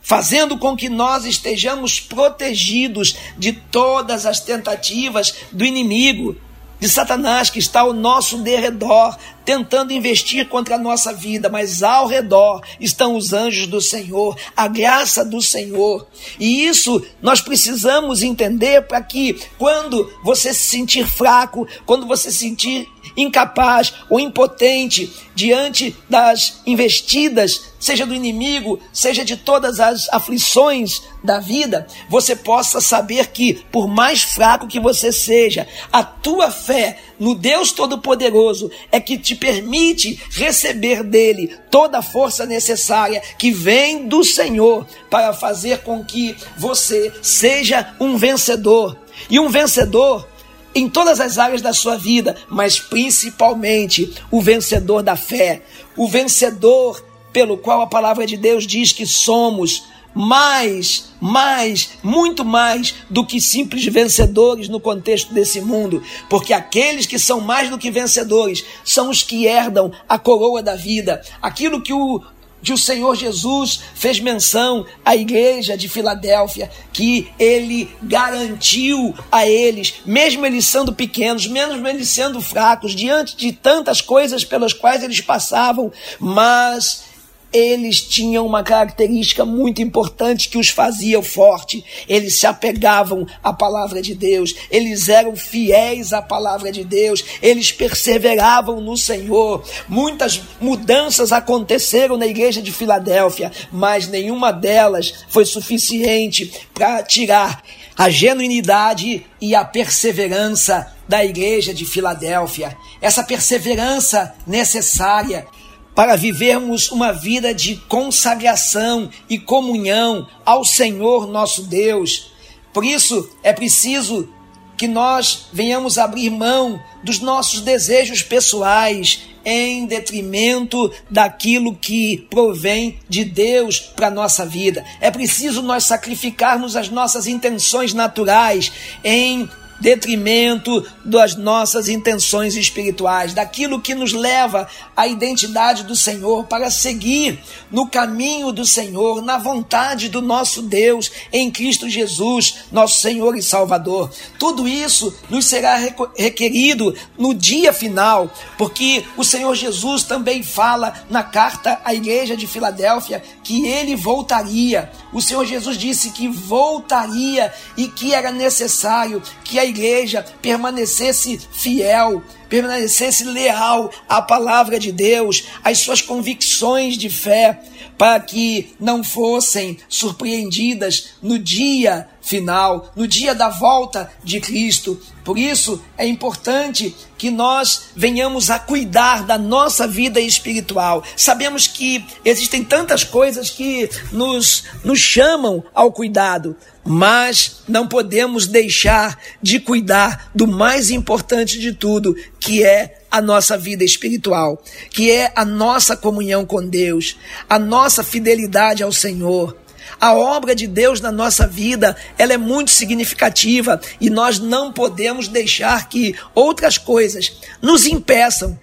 fazendo 0.00 0.58
com 0.58 0.76
que 0.76 0.88
nós 0.88 1.24
estejamos 1.24 2.00
protegidos 2.00 3.16
de 3.38 3.52
todas 3.52 4.26
as 4.26 4.40
tentativas 4.40 5.34
do 5.52 5.64
inimigo, 5.64 6.36
de 6.80 6.88
Satanás 6.88 7.48
que 7.48 7.60
está 7.60 7.82
ao 7.82 7.92
nosso 7.92 8.38
derredor, 8.38 9.16
tentando 9.44 9.92
investir 9.92 10.48
contra 10.48 10.76
a 10.76 10.78
nossa 10.78 11.12
vida, 11.12 11.48
mas 11.48 11.82
ao 11.82 12.06
redor 12.06 12.60
estão 12.80 13.16
os 13.16 13.32
anjos 13.32 13.66
do 13.66 13.80
Senhor, 13.80 14.36
a 14.56 14.68
graça 14.68 15.24
do 15.24 15.40
Senhor. 15.40 16.06
E 16.38 16.66
isso 16.66 17.04
nós 17.20 17.40
precisamos 17.40 18.22
entender 18.22 18.82
para 18.82 19.00
que 19.02 19.40
quando 19.58 20.12
você 20.22 20.52
se 20.52 20.62
sentir 20.62 21.06
fraco, 21.06 21.66
quando 21.84 22.06
você 22.06 22.30
se 22.30 22.38
sentir 22.38 22.88
incapaz 23.16 23.92
ou 24.08 24.18
impotente 24.18 25.12
diante 25.34 25.96
das 26.08 26.60
investidas, 26.66 27.72
seja 27.78 28.06
do 28.06 28.14
inimigo, 28.14 28.78
seja 28.92 29.24
de 29.24 29.36
todas 29.36 29.80
as 29.80 30.08
aflições 30.12 31.02
da 31.22 31.40
vida, 31.40 31.86
você 32.08 32.36
possa 32.36 32.80
saber 32.80 33.28
que, 33.28 33.54
por 33.70 33.88
mais 33.88 34.22
fraco 34.22 34.66
que 34.66 34.78
você 34.78 35.10
seja, 35.10 35.66
a 35.92 36.02
tua 36.02 36.50
fé 36.50 36.98
no 37.18 37.34
Deus 37.34 37.72
Todo-Poderoso 37.72 38.70
é 38.90 39.00
que 39.00 39.18
te 39.18 39.31
permite 39.34 40.20
receber 40.30 41.02
dele 41.02 41.56
toda 41.70 41.98
a 41.98 42.02
força 42.02 42.46
necessária 42.46 43.22
que 43.38 43.50
vem 43.50 44.06
do 44.06 44.24
Senhor 44.24 44.86
para 45.10 45.32
fazer 45.32 45.78
com 45.78 46.04
que 46.04 46.36
você 46.56 47.12
seja 47.22 47.94
um 48.00 48.16
vencedor. 48.16 48.96
E 49.30 49.38
um 49.38 49.48
vencedor 49.48 50.26
em 50.74 50.88
todas 50.88 51.20
as 51.20 51.38
áreas 51.38 51.60
da 51.60 51.72
sua 51.72 51.96
vida, 51.96 52.36
mas 52.48 52.80
principalmente 52.80 54.12
o 54.30 54.40
vencedor 54.40 55.02
da 55.02 55.16
fé, 55.16 55.62
o 55.96 56.08
vencedor 56.08 57.04
pelo 57.32 57.56
qual 57.56 57.80
a 57.80 57.86
palavra 57.86 58.26
de 58.26 58.36
Deus 58.36 58.66
diz 58.66 58.92
que 58.92 59.06
somos 59.06 59.84
mais, 60.14 61.10
mais, 61.20 61.90
muito 62.02 62.44
mais 62.44 62.94
do 63.08 63.24
que 63.24 63.40
simples 63.40 63.84
vencedores 63.86 64.68
no 64.68 64.80
contexto 64.80 65.32
desse 65.32 65.60
mundo, 65.60 66.02
porque 66.28 66.52
aqueles 66.52 67.06
que 67.06 67.18
são 67.18 67.40
mais 67.40 67.70
do 67.70 67.78
que 67.78 67.90
vencedores 67.90 68.64
são 68.84 69.10
os 69.10 69.22
que 69.22 69.46
herdam 69.46 69.92
a 70.08 70.18
coroa 70.18 70.62
da 70.62 70.76
vida, 70.76 71.22
aquilo 71.40 71.82
que 71.82 71.92
o 71.92 72.22
que 72.62 72.72
o 72.72 72.78
Senhor 72.78 73.16
Jesus 73.16 73.80
fez 73.94 74.20
menção 74.20 74.86
à 75.04 75.16
igreja 75.16 75.76
de 75.76 75.88
Filadélfia, 75.88 76.70
que 76.92 77.28
ele 77.38 77.90
garantiu 78.00 79.14
a 79.30 79.46
eles, 79.46 79.94
mesmo 80.06 80.46
eles 80.46 80.66
sendo 80.66 80.92
pequenos, 80.92 81.46
mesmo 81.46 81.86
eles 81.88 82.08
sendo 82.08 82.40
fracos, 82.40 82.94
diante 82.94 83.36
de 83.36 83.52
tantas 83.52 84.00
coisas 84.00 84.44
pelas 84.44 84.72
quais 84.72 85.02
eles 85.02 85.20
passavam, 85.20 85.90
mas 86.20 87.11
eles 87.52 88.00
tinham 88.00 88.46
uma 88.46 88.62
característica 88.62 89.44
muito 89.44 89.82
importante 89.82 90.48
que 90.48 90.58
os 90.58 90.68
fazia 90.68 91.22
forte. 91.22 91.84
Eles 92.08 92.38
se 92.38 92.46
apegavam 92.46 93.26
à 93.42 93.52
palavra 93.52 94.00
de 94.00 94.14
Deus, 94.14 94.54
eles 94.70 95.08
eram 95.08 95.36
fiéis 95.36 96.12
à 96.12 96.22
palavra 96.22 96.72
de 96.72 96.82
Deus, 96.84 97.24
eles 97.42 97.70
perseveravam 97.70 98.80
no 98.80 98.96
Senhor. 98.96 99.62
Muitas 99.88 100.40
mudanças 100.60 101.32
aconteceram 101.32 102.16
na 102.16 102.26
igreja 102.26 102.62
de 102.62 102.72
Filadélfia, 102.72 103.52
mas 103.70 104.08
nenhuma 104.08 104.52
delas 104.52 105.12
foi 105.28 105.44
suficiente 105.44 106.52
para 106.72 107.02
tirar 107.02 107.62
a 107.96 108.08
genuinidade 108.08 109.26
e 109.40 109.54
a 109.54 109.64
perseverança 109.64 110.92
da 111.06 111.24
igreja 111.24 111.74
de 111.74 111.84
Filadélfia. 111.84 112.76
Essa 113.00 113.22
perseverança 113.22 114.34
necessária 114.46 115.46
para 115.94 116.16
vivermos 116.16 116.90
uma 116.90 117.12
vida 117.12 117.54
de 117.54 117.76
consagração 117.88 119.10
e 119.28 119.38
comunhão 119.38 120.26
ao 120.44 120.64
Senhor 120.64 121.26
nosso 121.26 121.62
Deus. 121.62 122.32
Por 122.72 122.84
isso 122.84 123.28
é 123.42 123.52
preciso 123.52 124.28
que 124.76 124.88
nós 124.88 125.46
venhamos 125.52 125.98
abrir 125.98 126.30
mão 126.30 126.80
dos 127.04 127.20
nossos 127.20 127.60
desejos 127.60 128.22
pessoais 128.22 129.20
em 129.44 129.86
detrimento 129.86 130.90
daquilo 131.10 131.74
que 131.74 132.26
provém 132.30 132.98
de 133.08 133.24
Deus 133.24 133.78
para 133.78 134.10
nossa 134.10 134.46
vida. 134.46 134.84
É 135.00 135.10
preciso 135.10 135.62
nós 135.62 135.84
sacrificarmos 135.84 136.76
as 136.76 136.88
nossas 136.88 137.26
intenções 137.26 137.92
naturais 137.92 138.72
em 139.04 139.48
detrimento 139.82 140.86
das 141.04 141.34
nossas 141.34 141.88
intenções 141.88 142.54
espirituais, 142.54 143.34
daquilo 143.34 143.80
que 143.80 143.94
nos 143.94 144.12
leva 144.12 144.68
à 144.96 145.08
identidade 145.08 145.82
do 145.82 145.96
Senhor, 145.96 146.44
para 146.44 146.70
seguir 146.70 147.40
no 147.70 147.88
caminho 147.88 148.52
do 148.52 148.64
Senhor, 148.64 149.20
na 149.20 149.38
vontade 149.38 150.08
do 150.08 150.22
nosso 150.22 150.62
Deus, 150.62 151.10
em 151.32 151.50
Cristo 151.50 151.90
Jesus, 151.90 152.66
nosso 152.70 153.00
Senhor 153.00 153.36
e 153.36 153.42
Salvador. 153.42 154.10
Tudo 154.38 154.68
isso 154.68 155.12
nos 155.28 155.46
será 155.46 155.76
requerido 156.16 156.94
no 157.18 157.34
dia 157.34 157.72
final, 157.72 158.32
porque 158.56 159.04
o 159.16 159.24
Senhor 159.24 159.54
Jesus 159.56 160.04
também 160.04 160.44
fala 160.44 160.94
na 161.10 161.24
carta 161.24 161.80
à 161.84 161.92
igreja 161.92 162.36
de 162.36 162.46
Filadélfia 162.46 163.22
que 163.42 163.66
ele 163.66 163.96
voltaria. 163.96 164.90
O 165.12 165.20
Senhor 165.20 165.44
Jesus 165.44 165.76
disse 165.76 166.10
que 166.10 166.28
voltaria 166.28 167.52
e 167.76 167.88
que 167.88 168.14
era 168.14 168.30
necessário 168.30 169.20
que 169.42 169.58
a 169.58 169.71
igreja 169.72 170.24
permanecesse 170.40 171.40
fiel, 171.50 172.22
permanecesse 172.48 173.24
leal 173.24 173.90
à 174.08 174.20
palavra 174.20 174.78
de 174.78 174.92
Deus, 174.92 175.44
às 175.64 175.78
suas 175.78 176.00
convicções 176.00 176.96
de 176.96 177.08
fé, 177.08 177.60
para 177.98 178.20
que 178.20 178.74
não 178.80 179.04
fossem 179.04 179.78
surpreendidas 179.88 181.14
no 181.22 181.38
dia 181.38 182.08
final, 182.20 182.90
no 182.96 183.06
dia 183.06 183.34
da 183.34 183.48
volta 183.48 184.10
de 184.24 184.40
Cristo. 184.40 185.00
Por 185.24 185.38
isso 185.38 185.80
é 185.96 186.06
importante 186.06 186.94
que 187.16 187.30
nós 187.30 187.90
venhamos 187.94 188.50
a 188.50 188.58
cuidar 188.58 189.24
da 189.24 189.38
nossa 189.38 189.86
vida 189.86 190.20
espiritual. 190.20 191.04
Sabemos 191.16 191.66
que 191.66 192.04
existem 192.24 192.64
tantas 192.64 193.04
coisas 193.04 193.50
que 193.50 193.88
nos, 194.10 194.64
nos 194.82 194.98
chamam 194.98 195.62
ao 195.72 195.92
cuidado, 195.92 196.56
mas 196.84 197.62
não 197.68 197.86
podemos 197.86 198.46
deixar 198.46 199.18
de 199.40 199.60
cuidar 199.60 200.30
do 200.34 200.46
mais 200.46 200.90
importante 200.90 201.58
de 201.58 201.72
tudo, 201.72 202.16
que 202.40 202.64
é 202.64 203.02
a 203.10 203.20
nossa 203.20 203.56
vida 203.56 203.84
espiritual, 203.84 204.62
que 204.90 205.10
é 205.10 205.32
a 205.36 205.44
nossa 205.44 205.96
comunhão 205.96 206.44
com 206.44 206.66
Deus, 206.66 207.16
a 207.48 207.58
nossa 207.58 208.02
fidelidade 208.02 208.82
ao 208.82 208.92
Senhor. 208.92 209.56
A 210.00 210.14
obra 210.14 210.54
de 210.54 210.66
Deus 210.66 211.00
na 211.00 211.12
nossa 211.12 211.46
vida, 211.46 211.96
ela 212.18 212.32
é 212.32 212.36
muito 212.36 212.70
significativa 212.70 213.80
e 214.00 214.10
nós 214.10 214.38
não 214.38 214.72
podemos 214.72 215.28
deixar 215.28 215.88
que 215.88 216.16
outras 216.34 216.76
coisas 216.78 217.32
nos 217.60 217.86
impeçam 217.86 218.58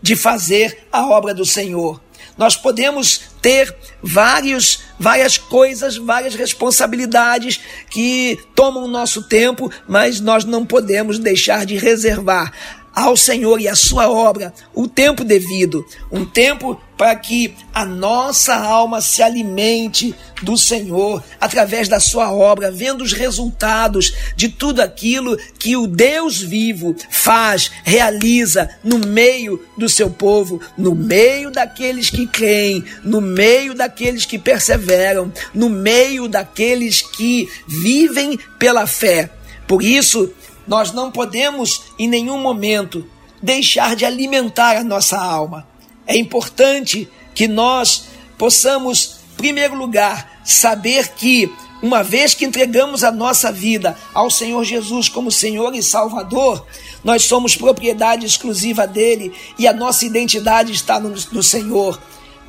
de 0.00 0.16
fazer 0.16 0.86
a 0.90 1.06
obra 1.06 1.34
do 1.34 1.44
Senhor. 1.44 2.00
Nós 2.40 2.56
podemos 2.56 3.20
ter 3.42 3.76
vários, 4.02 4.78
várias 4.98 5.36
coisas, 5.36 5.98
várias 5.98 6.34
responsabilidades 6.34 7.60
que 7.90 8.38
tomam 8.54 8.88
nosso 8.88 9.24
tempo, 9.24 9.70
mas 9.86 10.20
nós 10.20 10.42
não 10.42 10.64
podemos 10.64 11.18
deixar 11.18 11.66
de 11.66 11.76
reservar 11.76 12.50
ao 13.00 13.16
Senhor 13.16 13.60
e 13.60 13.68
à 13.68 13.74
sua 13.74 14.10
obra 14.10 14.52
o 14.74 14.86
tempo 14.86 15.24
devido, 15.24 15.84
um 16.10 16.24
tempo 16.24 16.80
para 16.96 17.16
que 17.16 17.54
a 17.72 17.82
nossa 17.84 18.54
alma 18.54 19.00
se 19.00 19.22
alimente 19.22 20.14
do 20.42 20.54
Senhor 20.54 21.24
através 21.40 21.88
da 21.88 21.98
sua 21.98 22.30
obra, 22.30 22.70
vendo 22.70 23.02
os 23.02 23.14
resultados 23.14 24.12
de 24.36 24.50
tudo 24.50 24.82
aquilo 24.82 25.34
que 25.58 25.78
o 25.78 25.86
Deus 25.86 26.42
vivo 26.42 26.94
faz, 27.08 27.70
realiza 27.84 28.68
no 28.84 28.98
meio 28.98 29.64
do 29.78 29.88
seu 29.88 30.10
povo, 30.10 30.60
no 30.76 30.94
meio 30.94 31.50
daqueles 31.50 32.10
que 32.10 32.26
creem, 32.26 32.84
no 33.02 33.20
meio 33.22 33.74
daqueles 33.74 34.26
que 34.26 34.38
perseveram, 34.38 35.32
no 35.54 35.70
meio 35.70 36.28
daqueles 36.28 37.00
que 37.00 37.48
vivem 37.66 38.38
pela 38.58 38.86
fé. 38.86 39.30
Por 39.66 39.82
isso, 39.82 40.34
nós 40.70 40.92
não 40.92 41.10
podemos 41.10 41.82
em 41.98 42.06
nenhum 42.06 42.38
momento 42.38 43.04
deixar 43.42 43.96
de 43.96 44.04
alimentar 44.04 44.76
a 44.76 44.84
nossa 44.84 45.18
alma. 45.18 45.66
É 46.06 46.16
importante 46.16 47.10
que 47.34 47.48
nós 47.48 48.04
possamos, 48.38 49.16
em 49.32 49.36
primeiro 49.36 49.74
lugar, 49.74 50.40
saber 50.44 51.08
que 51.08 51.52
uma 51.82 52.04
vez 52.04 52.34
que 52.34 52.44
entregamos 52.44 53.02
a 53.02 53.10
nossa 53.10 53.50
vida 53.50 53.98
ao 54.14 54.30
Senhor 54.30 54.62
Jesus 54.62 55.08
como 55.08 55.28
Senhor 55.32 55.74
e 55.74 55.82
Salvador, 55.82 56.64
nós 57.02 57.24
somos 57.24 57.56
propriedade 57.56 58.24
exclusiva 58.24 58.86
dele 58.86 59.32
e 59.58 59.66
a 59.66 59.72
nossa 59.72 60.04
identidade 60.04 60.70
está 60.70 61.00
no, 61.00 61.12
no 61.32 61.42
Senhor. 61.42 62.00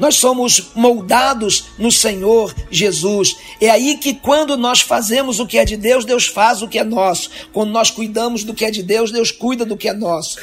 Nós 0.02 0.16
somos 0.16 0.72
moldados 0.74 1.66
no 1.78 1.92
Senhor 1.92 2.56
Jesus. 2.72 3.36
É 3.62 3.70
aí 3.70 3.98
que 3.98 4.16
quando 4.16 4.58
nós 4.58 4.82
fazemos 4.82 5.40
o 5.40 5.46
que 5.46 5.60
é 5.60 5.64
de 5.64 5.78
Deus, 5.78 6.04
Deus 6.04 6.26
faz 6.26 6.64
o 6.64 6.68
que 6.68 6.80
é 6.80 6.84
nosso. 6.84 7.30
Quando 7.54 7.70
nós 7.70 7.92
cuidamos 7.92 8.44
do 8.44 8.52
que 8.52 8.66
é 8.66 8.72
de 8.72 8.82
Deus, 8.82 9.12
Deus 9.12 9.32
cuida 9.32 9.64
do 9.64 9.78
que 9.78 9.88
é 9.88 9.94
nosso. 9.94 10.40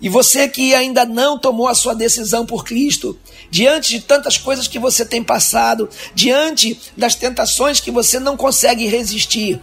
E 0.00 0.08
você 0.08 0.48
que 0.48 0.74
ainda 0.74 1.04
não 1.04 1.38
tomou 1.38 1.68
a 1.68 1.74
sua 1.74 1.94
decisão 1.94 2.46
por 2.46 2.64
Cristo, 2.64 3.18
diante 3.50 3.90
de 3.90 4.00
tantas 4.00 4.38
coisas 4.38 4.66
que 4.66 4.78
você 4.78 5.04
tem 5.04 5.22
passado, 5.22 5.86
diante 6.14 6.80
das 6.96 7.14
tentações 7.14 7.80
que 7.80 7.90
você 7.90 8.18
não 8.18 8.38
consegue 8.38 8.86
resistir, 8.86 9.60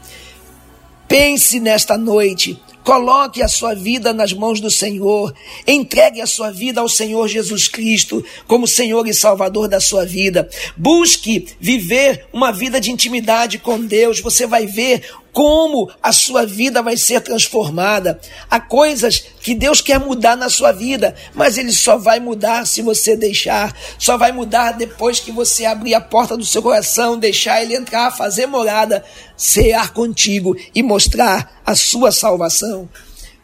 pense 1.08 1.60
nesta 1.60 1.97
noite 1.97 2.62
Coloque 2.83 3.43
a 3.43 3.47
sua 3.47 3.75
vida 3.75 4.11
nas 4.11 4.33
mãos 4.33 4.59
do 4.59 4.71
Senhor. 4.71 5.33
Entregue 5.67 6.21
a 6.21 6.27
sua 6.27 6.51
vida 6.51 6.81
ao 6.81 6.89
Senhor 6.89 7.27
Jesus 7.27 7.67
Cristo 7.67 8.23
como 8.47 8.67
Senhor 8.67 9.07
e 9.07 9.13
Salvador 9.13 9.67
da 9.67 9.79
sua 9.79 10.05
vida. 10.05 10.49
Busque 10.75 11.47
viver 11.59 12.25
uma 12.33 12.51
vida 12.51 12.81
de 12.81 12.91
intimidade 12.91 13.59
com 13.59 13.79
Deus. 13.79 14.19
Você 14.19 14.47
vai 14.47 14.65
ver 14.65 15.03
como 15.33 15.89
a 16.01 16.11
sua 16.11 16.45
vida 16.45 16.81
vai 16.81 16.97
ser 16.97 17.21
transformada. 17.21 18.19
Há 18.49 18.59
coisas 18.59 19.23
que 19.41 19.55
Deus 19.55 19.81
quer 19.81 19.99
mudar 19.99 20.35
na 20.35 20.49
sua 20.49 20.71
vida, 20.71 21.15
mas 21.33 21.57
Ele 21.57 21.71
só 21.71 21.97
vai 21.97 22.19
mudar 22.19 22.67
se 22.67 22.81
você 22.81 23.15
deixar, 23.15 23.75
só 23.97 24.17
vai 24.17 24.31
mudar 24.31 24.73
depois 24.73 25.19
que 25.19 25.31
você 25.31 25.65
abrir 25.65 25.93
a 25.93 26.01
porta 26.01 26.35
do 26.35 26.45
seu 26.45 26.61
coração, 26.61 27.17
deixar 27.17 27.61
Ele 27.63 27.75
entrar, 27.75 28.11
fazer 28.11 28.45
morada, 28.45 29.03
cear 29.37 29.93
contigo 29.93 30.55
e 30.75 30.83
mostrar 30.83 31.61
a 31.65 31.75
sua 31.75 32.11
salvação. 32.11 32.89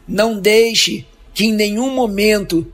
Não 0.06 0.38
deixe 0.38 1.06
que 1.32 1.46
em 1.46 1.52
nenhum 1.52 1.90
momento 1.94 2.70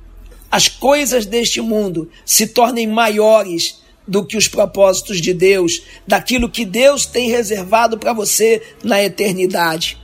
as 0.50 0.68
coisas 0.68 1.26
deste 1.26 1.60
mundo 1.60 2.10
se 2.24 2.46
tornem 2.46 2.86
maiores 2.86 3.83
do 4.06 4.24
que 4.24 4.36
os 4.36 4.48
propósitos 4.48 5.20
de 5.20 5.32
Deus, 5.32 5.82
daquilo 6.06 6.48
que 6.48 6.64
Deus 6.64 7.06
tem 7.06 7.30
reservado 7.30 7.98
para 7.98 8.12
você 8.12 8.62
na 8.82 9.02
eternidade. 9.02 9.98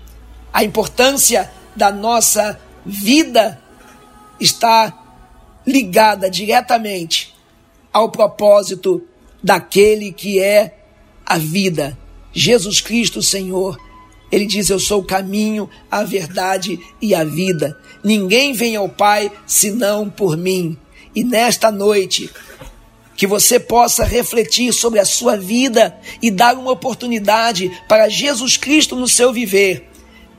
A 0.52 0.64
importância 0.64 1.50
da 1.76 1.92
nossa 1.92 2.58
vida 2.84 3.60
está 4.40 4.96
ligada 5.66 6.30
diretamente 6.30 7.34
ao 7.92 8.10
propósito 8.10 9.02
daquele 9.42 10.12
que 10.12 10.40
é 10.40 10.78
a 11.24 11.38
vida, 11.38 11.96
Jesus 12.32 12.80
Cristo, 12.80 13.22
Senhor. 13.22 13.78
Ele 14.30 14.46
diz: 14.46 14.70
Eu 14.70 14.78
sou 14.78 15.00
o 15.00 15.06
caminho, 15.06 15.68
a 15.90 16.04
verdade 16.04 16.78
e 17.00 17.14
a 17.14 17.24
vida. 17.24 17.78
Ninguém 18.02 18.52
vem 18.52 18.76
ao 18.76 18.88
Pai 18.88 19.30
senão 19.46 20.08
por 20.08 20.36
mim. 20.36 20.76
E 21.14 21.24
nesta 21.24 21.70
noite, 21.70 22.30
que 23.20 23.26
você 23.26 23.60
possa 23.60 24.02
refletir 24.02 24.72
sobre 24.72 24.98
a 24.98 25.04
sua 25.04 25.36
vida 25.36 25.94
e 26.22 26.30
dar 26.30 26.56
uma 26.56 26.70
oportunidade 26.70 27.70
para 27.86 28.08
Jesus 28.08 28.56
Cristo 28.56 28.96
no 28.96 29.06
seu 29.06 29.30
viver 29.30 29.90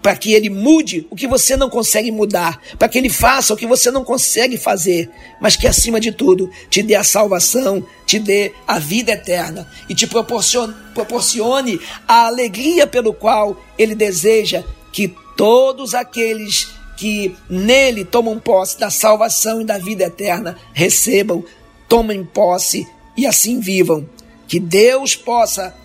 para 0.02 0.15
que 0.15 0.34
ele 0.34 0.50
mude 0.50 1.06
o 1.12 1.15
que 1.15 1.28
você 1.28 1.56
não 1.56 1.70
consegue 1.70 2.12
mudar, 2.12 2.60
para 2.80 2.89
que 2.89 2.98
ele 2.98 3.08
faça 3.08 3.54
o 3.54 3.56
que 3.56 3.67
você 3.67 3.91
não 3.91 4.04
consegue 4.04 4.58
fazer, 4.58 5.12
mas 5.39 5.56
que 5.56 5.67
acima 5.67 6.00
de 6.00 6.12
tudo 6.12 6.50
te 6.72 6.82
dê 6.82 6.96
a 6.96 7.04
salvação, 7.04 7.86
te 8.04 8.17
dê 8.17 8.52
a 8.67 8.80
vida 8.80 9.12
eterna 9.12 9.70
e 9.88 9.94
te 9.94 10.08
proporcione, 10.08 10.74
proporcione 10.96 11.80
a 12.08 12.26
alegria 12.26 12.88
pelo 12.88 13.13
qual 13.13 13.63
ele 13.78 13.94
deseja 13.94 14.63
que 14.91 15.13
todos 15.38 15.94
aqueles 15.94 16.70
que 16.98 17.36
nele 17.48 18.04
tomam 18.04 18.39
posse 18.39 18.80
da 18.80 18.89
salvação 18.89 19.62
e 19.62 19.65
da 19.65 19.78
vida 19.78 20.06
eterna 20.06 20.58
recebam, 20.74 21.46
tomem 21.91 22.23
posse 22.23 22.88
e 23.17 23.27
assim 23.27 23.60
vivam. 23.60 24.08
Que 24.47 24.62
Deus 24.62 25.13
possa 25.13 25.75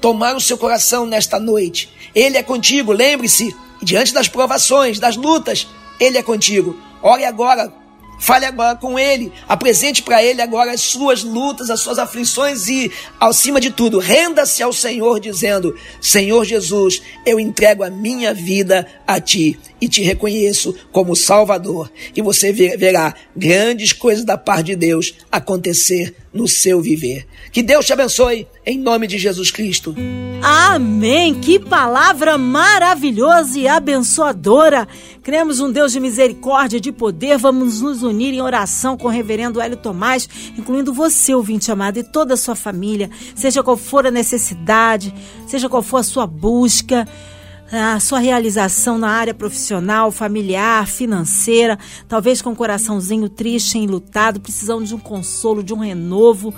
tomar 0.00 0.34
o 0.34 0.40
seu 0.40 0.58
coração 0.58 1.06
nesta 1.06 1.38
noite. 1.38 1.88
Ele 2.12 2.36
é 2.36 2.42
contigo, 2.42 2.90
lembre-se, 2.90 3.54
diante 3.80 4.12
das 4.12 4.26
provações, 4.26 4.98
das 4.98 5.14
lutas, 5.14 5.68
Ele 6.00 6.18
é 6.18 6.22
contigo. 6.22 6.76
Ore 7.00 7.24
agora, 7.24 7.72
fale 8.22 8.46
agora 8.46 8.76
com 8.76 8.96
Ele, 8.96 9.32
apresente 9.48 10.00
para 10.00 10.22
Ele 10.22 10.40
agora 10.40 10.70
as 10.70 10.80
suas 10.80 11.24
lutas, 11.24 11.68
as 11.70 11.80
suas 11.80 11.98
aflições 11.98 12.68
e, 12.68 12.90
acima 13.18 13.60
de 13.60 13.72
tudo, 13.72 13.98
renda-se 13.98 14.62
ao 14.62 14.72
Senhor, 14.72 15.18
dizendo: 15.18 15.76
Senhor 16.00 16.44
Jesus, 16.44 17.02
eu 17.26 17.40
entrego 17.40 17.82
a 17.82 17.90
minha 17.90 18.32
vida 18.32 18.86
a 19.04 19.20
Ti 19.20 19.58
e 19.80 19.88
te 19.88 20.02
reconheço 20.02 20.72
como 20.92 21.16
Salvador. 21.16 21.90
E 22.14 22.22
você 22.22 22.52
verá 22.52 23.12
grandes 23.36 23.92
coisas 23.92 24.24
da 24.24 24.38
parte 24.38 24.66
de 24.66 24.76
Deus 24.76 25.14
acontecer 25.30 26.14
no 26.32 26.48
seu 26.48 26.80
viver. 26.80 27.26
Que 27.50 27.62
Deus 27.62 27.84
te 27.84 27.92
abençoe, 27.92 28.46
em 28.64 28.78
nome 28.78 29.06
de 29.06 29.18
Jesus 29.18 29.50
Cristo. 29.50 29.94
Amém! 30.40 31.34
Que 31.34 31.58
palavra 31.58 32.38
maravilhosa 32.38 33.58
e 33.58 33.68
abençoadora! 33.68 34.88
Cremos 35.22 35.60
um 35.60 35.70
Deus 35.70 35.92
de 35.92 36.00
misericórdia 36.00 36.78
e 36.78 36.80
de 36.80 36.90
poder. 36.90 37.38
Vamos 37.38 37.80
nos 37.80 38.02
unir 38.02 38.32
em 38.34 38.40
oração 38.40 38.96
com 38.96 39.06
o 39.06 39.10
reverendo 39.10 39.60
Hélio 39.60 39.76
Tomás, 39.76 40.28
incluindo 40.56 40.92
você, 40.92 41.34
ouvinte 41.34 41.70
amado, 41.70 41.98
e 41.98 42.02
toda 42.02 42.34
a 42.34 42.36
sua 42.36 42.54
família, 42.54 43.10
seja 43.34 43.62
qual 43.62 43.76
for 43.76 44.06
a 44.06 44.10
necessidade, 44.10 45.14
seja 45.46 45.68
qual 45.68 45.82
for 45.82 45.98
a 45.98 46.02
sua 46.02 46.26
busca 46.26 47.06
a 47.80 47.98
sua 47.98 48.18
realização 48.18 48.98
na 48.98 49.08
área 49.08 49.32
profissional, 49.32 50.10
familiar, 50.10 50.86
financeira, 50.86 51.78
talvez 52.06 52.42
com 52.42 52.50
um 52.50 52.54
coraçãozinho 52.54 53.30
triste, 53.30 53.78
enlutado, 53.78 54.40
precisando 54.40 54.84
de 54.84 54.94
um 54.94 54.98
consolo, 54.98 55.62
de 55.62 55.72
um 55.72 55.78
renovo. 55.78 56.52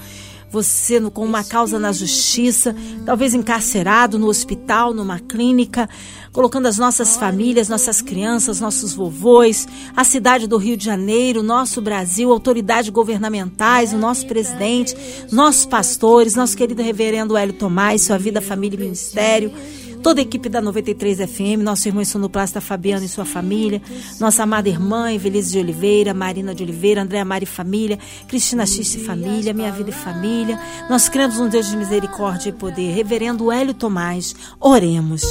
Você 0.51 1.01
com 1.11 1.25
uma 1.25 1.43
causa 1.43 1.81
na 1.81 1.91
justiça, 1.91 2.77
talvez 3.05 3.35
encarcerado 3.35 4.21
no 4.21 4.29
hospital, 4.29 4.95
numa 4.95 5.19
clínica, 5.19 5.89
colocando 6.33 6.67
as 6.67 6.79
nossas 6.79 7.17
famílias, 7.17 7.69
nossas 7.69 8.01
crianças, 8.01 8.61
nossos 8.61 8.93
vovôs, 8.95 9.67
a 9.97 10.05
cidade 10.05 10.47
do 10.47 10.57
Rio 10.57 10.77
de 10.77 10.85
Janeiro, 10.85 11.43
nosso 11.43 11.81
Brasil, 11.81 12.31
autoridades 12.31 12.91
governamentais, 12.91 13.93
o 13.93 13.99
nosso 13.99 14.27
presidente, 14.27 14.97
nossos 15.33 15.67
pastores, 15.67 16.37
nosso 16.37 16.57
querido 16.57 16.83
reverendo 16.83 17.37
Hélio 17.37 17.55
Tomás, 17.55 18.03
sua 18.03 18.19
vida, 18.19 18.41
família 18.41 18.77
e 18.77 18.81
ministério 18.81 19.53
toda 20.05 20.21
a 20.21 20.23
equipe 20.23 20.51
da 20.51 20.61
93 20.61 21.17
FM, 21.21 21.63
nosso 21.63 21.89
irmão 21.89 22.05
sonoplasta 22.05 22.61
Fabiano 22.61 23.07
e 23.07 23.09
sua 23.09 23.25
família, 23.25 23.81
nossa 24.21 24.43
amada 24.43 24.69
irmã 24.69 25.11
Evelise 25.11 25.53
de 25.53 25.59
Oliveira, 25.59 26.13
Marina 26.13 26.55
de 26.55 26.63
Oliveira, 26.63 27.01
Andréa 27.01 27.25
Mari 27.25 27.47
Família, 27.47 27.99
Cristina 28.29 28.67
X 28.67 28.97
Família, 28.97 29.55
Minha 29.55 29.73
Vida 29.73 29.89
e 29.89 29.95
Família. 29.95 30.61
Nós 30.91 31.09
cremos 31.09 31.41
um 31.41 31.49
Deus 31.49 31.71
de 31.71 31.79
misericórdia 31.79 32.51
e 32.51 32.53
poder. 32.53 32.93
Reverendo 32.93 33.51
Hélio 33.51 33.73
Tomás, 33.73 34.37
oremos. 34.61 35.23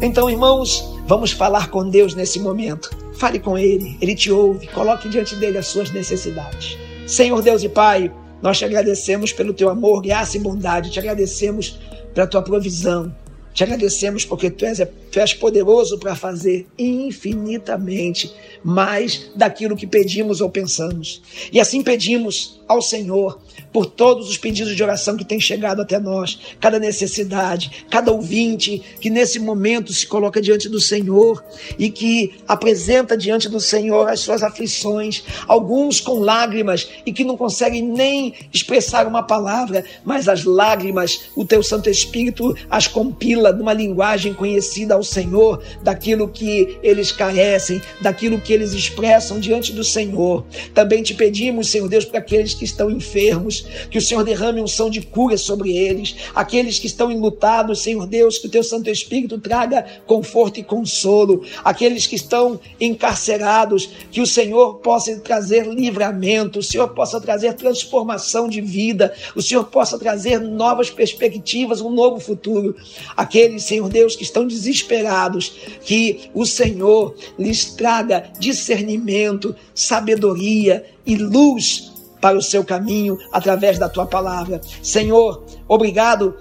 Então, 0.00 0.30
irmãos, 0.30 0.82
vamos 1.06 1.32
falar 1.32 1.68
com 1.68 1.86
Deus 1.86 2.14
nesse 2.14 2.40
momento. 2.40 2.88
Fale 3.18 3.38
com 3.38 3.58
Ele, 3.58 3.98
Ele 4.00 4.14
te 4.14 4.32
ouve, 4.32 4.66
coloque 4.68 5.10
diante 5.10 5.36
dele 5.36 5.58
as 5.58 5.66
suas 5.66 5.90
necessidades. 5.90 6.78
Senhor 7.06 7.42
Deus 7.42 7.62
e 7.62 7.68
Pai, 7.68 8.10
nós 8.40 8.56
te 8.56 8.64
agradecemos 8.64 9.30
pelo 9.30 9.52
teu 9.52 9.68
amor, 9.68 10.00
graça 10.00 10.38
e 10.38 10.40
bondade, 10.40 10.90
te 10.90 10.98
agradecemos 10.98 11.78
pela 12.14 12.26
tua 12.26 12.40
provisão, 12.40 13.14
te 13.56 13.64
agradecemos 13.64 14.26
porque 14.26 14.50
tu 14.50 14.66
és, 14.66 14.86
tu 15.10 15.18
és 15.18 15.32
poderoso 15.32 15.98
para 15.98 16.14
fazer 16.14 16.66
infinitamente 16.78 18.30
mais 18.62 19.30
daquilo 19.34 19.74
que 19.74 19.86
pedimos 19.86 20.42
ou 20.42 20.50
pensamos. 20.50 21.22
E 21.50 21.58
assim 21.58 21.82
pedimos 21.82 22.60
ao 22.68 22.82
Senhor 22.82 23.40
por 23.76 23.84
todos 23.84 24.30
os 24.30 24.38
pedidos 24.38 24.74
de 24.74 24.82
oração 24.82 25.18
que 25.18 25.24
têm 25.24 25.38
chegado 25.38 25.82
até 25.82 25.98
nós, 25.98 26.38
cada 26.58 26.78
necessidade, 26.78 27.84
cada 27.90 28.10
ouvinte 28.10 28.82
que 29.02 29.10
nesse 29.10 29.38
momento 29.38 29.92
se 29.92 30.06
coloca 30.06 30.40
diante 30.40 30.66
do 30.66 30.80
Senhor 30.80 31.44
e 31.78 31.90
que 31.90 32.36
apresenta 32.48 33.18
diante 33.18 33.50
do 33.50 33.60
Senhor 33.60 34.08
as 34.08 34.20
suas 34.20 34.42
aflições, 34.42 35.22
alguns 35.46 36.00
com 36.00 36.20
lágrimas 36.20 36.88
e 37.04 37.12
que 37.12 37.22
não 37.22 37.36
conseguem 37.36 37.82
nem 37.82 38.32
expressar 38.50 39.06
uma 39.06 39.22
palavra, 39.22 39.84
mas 40.02 40.26
as 40.26 40.44
lágrimas, 40.44 41.24
o 41.36 41.44
teu 41.44 41.62
Santo 41.62 41.90
Espírito 41.90 42.56
as 42.70 42.86
compila 42.86 43.52
numa 43.52 43.74
linguagem 43.74 44.32
conhecida 44.32 44.94
ao 44.94 45.02
Senhor, 45.02 45.62
daquilo 45.82 46.28
que 46.28 46.78
eles 46.82 47.12
carecem, 47.12 47.82
daquilo 48.00 48.40
que 48.40 48.54
eles 48.54 48.72
expressam 48.72 49.38
diante 49.38 49.70
do 49.74 49.84
Senhor. 49.84 50.46
Também 50.72 51.02
te 51.02 51.12
pedimos, 51.12 51.68
Senhor 51.68 51.90
Deus, 51.90 52.06
para 52.06 52.20
aqueles 52.20 52.54
que 52.54 52.64
estão 52.64 52.90
enfermos, 52.90 53.65
que 53.90 53.98
o 53.98 54.02
Senhor 54.02 54.24
derrame 54.24 54.60
unção 54.60 54.90
de 54.90 55.00
cura 55.00 55.36
sobre 55.36 55.76
eles, 55.76 56.16
aqueles 56.34 56.78
que 56.78 56.86
estão 56.86 57.10
enlutados, 57.10 57.82
Senhor 57.82 58.06
Deus, 58.06 58.38
que 58.38 58.46
o 58.46 58.50
teu 58.50 58.62
Santo 58.62 58.90
Espírito 58.90 59.38
traga 59.38 59.84
conforto 60.06 60.58
e 60.58 60.62
consolo, 60.62 61.44
aqueles 61.64 62.06
que 62.06 62.16
estão 62.16 62.58
encarcerados, 62.80 63.88
que 64.10 64.20
o 64.20 64.26
Senhor 64.26 64.76
possa 64.76 65.16
trazer 65.18 65.66
livramento, 65.66 66.58
o 66.58 66.62
Senhor 66.62 66.88
possa 66.88 67.20
trazer 67.20 67.54
transformação 67.54 68.48
de 68.48 68.60
vida, 68.60 69.12
o 69.34 69.42
Senhor 69.42 69.64
possa 69.64 69.98
trazer 69.98 70.40
novas 70.40 70.90
perspectivas, 70.90 71.80
um 71.80 71.90
novo 71.90 72.20
futuro. 72.20 72.76
Aqueles, 73.16 73.64
Senhor 73.64 73.88
Deus, 73.88 74.16
que 74.16 74.22
estão 74.22 74.46
desesperados, 74.46 75.52
que 75.84 76.30
o 76.34 76.44
Senhor 76.44 77.14
lhes 77.38 77.64
traga 77.64 78.30
discernimento, 78.38 79.54
sabedoria 79.74 80.84
e 81.04 81.16
luz 81.16 81.95
para 82.20 82.36
o 82.36 82.42
seu 82.42 82.64
caminho 82.64 83.18
através 83.32 83.78
da 83.78 83.88
tua 83.88 84.06
palavra. 84.06 84.60
Senhor, 84.82 85.44
obrigado. 85.68 86.34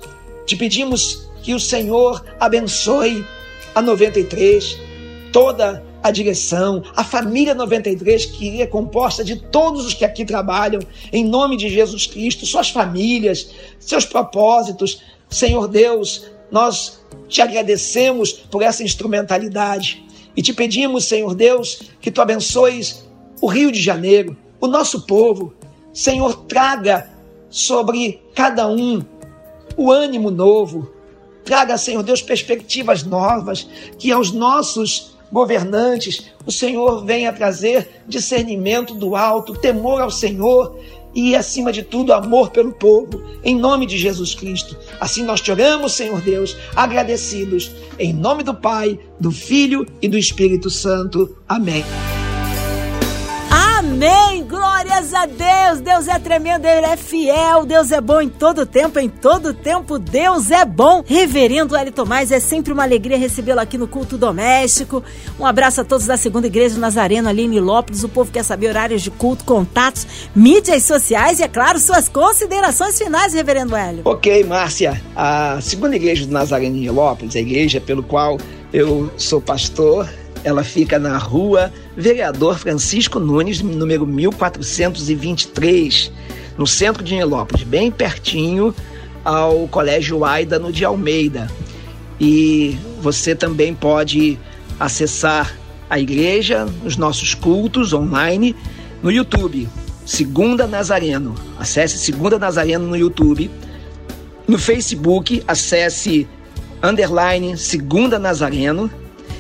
Te 0.46 0.56
pedimos 0.56 1.28
que 1.42 1.54
o 1.54 1.60
Senhor 1.60 2.24
abençoe 2.40 3.26
a 3.74 3.82
93, 3.82 4.78
toda 5.32 5.84
a 6.02 6.12
direção, 6.12 6.84
a 6.96 7.04
família 7.04 7.56
93, 7.56 8.26
que 8.28 8.62
é 8.62 8.68
composta 8.68 9.24
de 9.24 9.36
todos 9.36 9.86
os 9.86 9.94
que 9.94 10.06
aqui 10.06 10.24
trabalham, 10.24 10.82
em 11.12 11.26
nome 11.26 11.58
de 11.58 11.68
Jesus 11.68 12.06
Cristo, 12.06 12.46
suas 12.46 12.70
famílias, 12.70 13.50
seus 13.80 14.06
propósitos. 14.06 15.02
Senhor 15.30 15.68
Deus, 15.68 16.26
nós 16.52 17.00
te 17.28 17.42
agradecemos 17.42 18.32
por 18.34 18.62
essa 18.62 18.84
instrumentalidade 18.84 20.06
e 20.36 20.42
te 20.42 20.54
pedimos, 20.54 21.06
Senhor 21.06 21.34
Deus, 21.34 21.82
que 22.00 22.12
tu 22.12 22.22
abençoes 22.22 23.04
o 23.42 23.48
Rio 23.48 23.72
de 23.72 23.82
Janeiro, 23.82 24.38
o 24.60 24.68
nosso 24.68 25.06
povo, 25.06 25.54
Senhor, 25.96 26.44
traga 26.44 27.10
sobre 27.50 28.22
cada 28.36 28.68
um 28.68 29.02
o 29.78 29.90
ânimo 29.90 30.30
novo. 30.30 30.92
Traga, 31.46 31.78
Senhor 31.78 32.04
Deus, 32.04 32.22
perspectivas 32.22 33.04
novas, 33.04 33.66
que 33.98 34.12
aos 34.12 34.34
nossos 34.34 35.16
governantes 35.32 36.26
o 36.46 36.52
Senhor 36.52 37.06
venha 37.06 37.32
trazer 37.32 38.04
discernimento 38.08 38.94
do 38.94 39.16
alto, 39.16 39.54
temor 39.54 40.02
ao 40.02 40.12
Senhor 40.12 40.78
e, 41.14 41.34
acima 41.34 41.72
de 41.72 41.82
tudo, 41.82 42.12
amor 42.12 42.50
pelo 42.52 42.74
povo, 42.74 43.24
em 43.42 43.56
nome 43.56 43.86
de 43.86 43.98
Jesus 43.98 44.36
Cristo. 44.36 44.78
Assim 45.00 45.24
nós 45.24 45.40
te 45.40 45.50
oramos, 45.50 45.94
Senhor 45.94 46.20
Deus, 46.20 46.58
agradecidos, 46.76 47.72
em 47.98 48.12
nome 48.12 48.44
do 48.44 48.54
Pai, 48.54 49.00
do 49.18 49.32
Filho 49.32 49.86
e 50.02 50.10
do 50.10 50.18
Espírito 50.18 50.70
Santo. 50.70 51.38
Amém. 51.48 51.86
Amém! 53.96 54.44
Glórias 54.44 55.14
a 55.14 55.26
Deus! 55.26 55.80
Deus 55.80 56.10
é 56.10 56.20
tremendo, 56.20 56.66
Ele 56.66 56.86
é 56.86 56.98
fiel, 56.98 57.66
Deus 57.66 57.94
é 57.94 58.02
bom 58.02 58.20
em 58.20 58.28
todo 58.28 58.66
tempo, 58.66 59.00
em 59.00 59.08
todo 59.08 59.54
tempo 59.54 59.98
Deus 59.98 60.52
é 60.52 60.66
bom. 60.66 61.02
Reverendo 61.08 61.78
Hélio 61.78 61.94
Tomás, 61.94 62.30
é 62.30 62.42
sempre 62.42 62.74
uma 62.74 62.84
alegria 62.84 63.18
recebê-lo 63.18 63.62
aqui 63.62 63.78
no 63.78 63.88
culto 63.88 64.18
doméstico. 64.18 65.02
Um 65.40 65.46
abraço 65.46 65.80
a 65.80 65.86
todos 65.86 66.06
da 66.06 66.18
Segunda 66.18 66.48
Igreja 66.48 66.78
Nazareno, 66.78 67.30
ali 67.30 67.44
em 67.44 67.48
Nilópolis. 67.48 68.04
O 68.04 68.10
povo 68.10 68.30
quer 68.30 68.44
saber 68.44 68.68
horários 68.68 69.02
de 69.02 69.10
culto, 69.10 69.46
contatos, 69.46 70.06
mídias 70.36 70.84
sociais 70.84 71.40
e, 71.40 71.44
é 71.44 71.48
claro, 71.48 71.80
suas 71.80 72.10
considerações 72.10 72.98
finais, 72.98 73.34
Reverendo 73.34 73.78
Hélio. 73.78 74.02
Ok, 74.04 74.44
Márcia. 74.44 75.02
A 75.16 75.58
Segunda 75.62 75.96
Igreja 75.96 76.26
do 76.26 76.34
Nazareno 76.34 76.76
em 76.76 76.82
Nilópolis, 76.82 77.34
a 77.38 77.40
igreja 77.40 77.80
pelo 77.80 78.04
qual 78.04 78.38
eu 78.74 79.10
sou 79.16 79.40
pastor, 79.40 80.06
Ela 80.46 80.64
fica 80.64 80.98
na 81.00 81.18
rua 81.18 81.74
Vereador 81.98 82.60
Francisco 82.60 83.20
Nunes, 83.20 83.64
número 83.64 84.06
1423, 84.06 86.12
no 86.56 86.68
centro 86.68 87.04
de 87.04 87.16
Nilópolis, 87.16 87.64
bem 87.64 87.90
pertinho 87.90 88.72
ao 89.24 89.68
Colégio 89.68 90.24
Aida, 90.24 90.60
no 90.60 90.72
de 90.72 90.86
Almeida. 90.86 91.50
E 92.22 92.78
você 93.02 93.34
também 93.34 93.74
pode 93.74 94.38
acessar 94.80 95.52
a 95.90 96.00
igreja, 96.00 96.68
os 96.86 96.96
nossos 96.96 97.34
cultos 97.34 97.92
online 97.92 98.56
no 99.02 99.12
YouTube. 99.12 99.68
Segunda 100.06 100.68
Nazareno. 100.68 101.34
Acesse 101.60 101.98
Segunda 101.98 102.38
Nazareno 102.38 102.86
no 102.86 102.96
YouTube. 102.96 103.50
No 104.48 104.60
Facebook, 104.60 105.44
acesse 105.48 106.28
underline 106.84 107.58
Segunda 107.58 108.20
Nazareno 108.20 108.92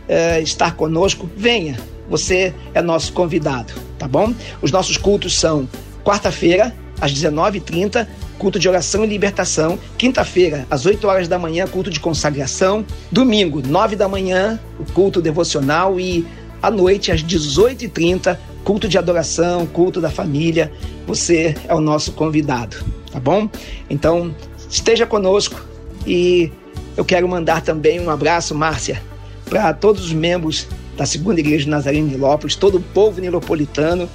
é, 0.07 0.41
estar 0.41 0.75
conosco, 0.75 1.29
venha. 1.35 1.79
Você 2.09 2.53
é 2.73 2.81
nosso 2.81 3.13
convidado, 3.13 3.73
tá 3.97 4.07
bom? 4.07 4.33
Os 4.61 4.71
nossos 4.71 4.97
cultos 4.97 5.39
são 5.39 5.67
quarta-feira, 6.03 6.75
às 7.01 7.11
19h30, 7.11 8.07
culto 8.37 8.59
de 8.59 8.67
oração 8.67 9.03
e 9.03 9.07
libertação. 9.07 9.79
Quinta-feira, 9.97 10.65
às 10.69 10.85
8 10.85 11.07
horas 11.07 11.27
da 11.27 11.39
manhã, 11.39 11.67
culto 11.67 11.89
de 11.89 11.99
consagração. 11.99 12.85
Domingo, 13.11 13.61
9 13.65 13.95
da 13.95 14.07
manhã, 14.07 14.59
o 14.79 14.91
culto 14.91 15.21
devocional 15.21 15.99
e 15.99 16.25
à 16.61 16.71
noite, 16.71 17.11
às 17.11 17.23
18h30, 17.23 18.37
culto 18.63 18.87
de 18.87 18.97
adoração, 18.97 19.65
culto 19.67 20.01
da 20.01 20.09
família. 20.09 20.71
Você 21.07 21.55
é 21.67 21.73
o 21.73 21.79
nosso 21.79 22.13
convidado, 22.13 22.77
tá 23.11 23.19
bom? 23.19 23.49
Então, 23.89 24.33
esteja 24.69 25.05
conosco 25.05 25.63
e 26.05 26.51
eu 26.97 27.05
quero 27.05 27.27
mandar 27.27 27.61
também 27.61 27.99
um 27.99 28.09
abraço, 28.09 28.55
Márcia, 28.55 29.01
para 29.49 29.73
todos 29.73 30.05
os 30.05 30.13
membros 30.13 30.67
da 30.97 31.05
Segunda 31.05 31.39
Igreja 31.39 31.65
de 31.65 31.69
Nazareno 31.69 32.07
de 32.07 32.15
Nilópolis, 32.15 32.55
todo 32.55 32.77
o 32.77 32.81
povo 32.81 33.19
nilopolitano 33.19 34.09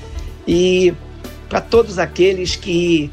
e 0.47 0.95
para 1.49 1.61
todos 1.61 1.99
aqueles 1.99 2.57
que 2.57 3.11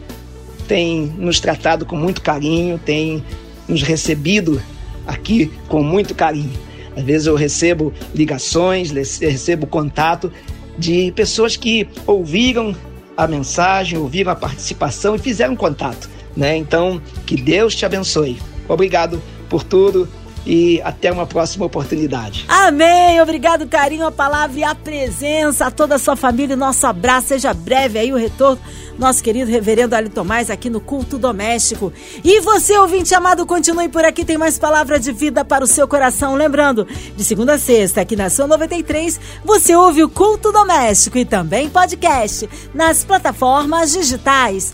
têm 0.67 1.13
nos 1.17 1.39
tratado 1.39 1.85
com 1.85 1.95
muito 1.95 2.21
carinho, 2.21 2.77
têm 2.77 3.23
nos 3.67 3.81
recebido 3.81 4.61
aqui 5.05 5.51
com 5.67 5.81
muito 5.81 6.13
carinho. 6.13 6.51
Às 6.95 7.03
vezes 7.03 7.27
eu 7.27 7.35
recebo 7.35 7.93
ligações, 8.13 8.91
recebo 8.91 9.67
contato 9.67 10.31
de 10.77 11.11
pessoas 11.13 11.55
que 11.55 11.87
ouviram 12.05 12.75
a 13.15 13.27
mensagem, 13.27 13.97
ouviram 13.97 14.31
a 14.31 14.35
participação 14.35 15.15
e 15.15 15.19
fizeram 15.19 15.55
contato. 15.55 16.09
Né? 16.35 16.55
Então, 16.57 17.01
que 17.25 17.35
Deus 17.35 17.75
te 17.75 17.85
abençoe. 17.85 18.37
Obrigado 18.67 19.21
por 19.49 19.63
tudo 19.63 20.07
e 20.47 20.81
até 20.81 21.11
uma 21.11 21.25
próxima 21.25 21.65
oportunidade. 21.65 22.45
Amém. 22.47 23.19
Obrigado, 23.21 23.67
carinho, 23.67 24.07
a 24.07 24.11
palavra 24.11 24.59
e 24.59 24.63
a 24.63 24.73
presença, 24.73 25.65
a 25.65 25.71
toda 25.71 25.95
a 25.95 25.99
sua 25.99 26.15
família. 26.15 26.55
Nosso 26.55 26.87
abraço. 26.87 27.27
Seja 27.27 27.53
breve 27.53 27.99
aí 27.99 28.13
o 28.13 28.15
retorno. 28.15 28.59
Nosso 28.97 29.21
querido 29.21 29.51
reverendo 29.51 29.95
Ali 29.95 30.09
Tomás 30.09 30.49
aqui 30.49 30.69
no 30.69 30.79
Culto 30.79 31.19
Doméstico. 31.19 31.93
E 32.23 32.39
você, 32.41 32.75
ouvinte 32.77 33.13
amado, 33.13 33.45
continue 33.45 33.89
por 33.89 34.03
aqui. 34.03 34.25
Tem 34.25 34.37
mais 34.37 34.57
palavra 34.57 34.99
de 34.99 35.11
vida 35.11 35.45
para 35.45 35.63
o 35.63 35.67
seu 35.67 35.87
coração. 35.87 36.33
Lembrando, 36.33 36.87
de 37.15 37.23
segunda 37.23 37.55
a 37.55 37.59
sexta, 37.59 38.01
aqui 38.01 38.15
na 38.15 38.29
Sua 38.29 38.47
93, 38.47 39.19
você 39.43 39.75
ouve 39.75 40.01
o 40.03 40.09
Culto 40.09 40.51
Doméstico 40.51 41.17
e 41.17 41.25
também 41.25 41.69
podcast 41.69 42.49
nas 42.73 43.03
plataformas 43.03 43.91
digitais 43.91 44.73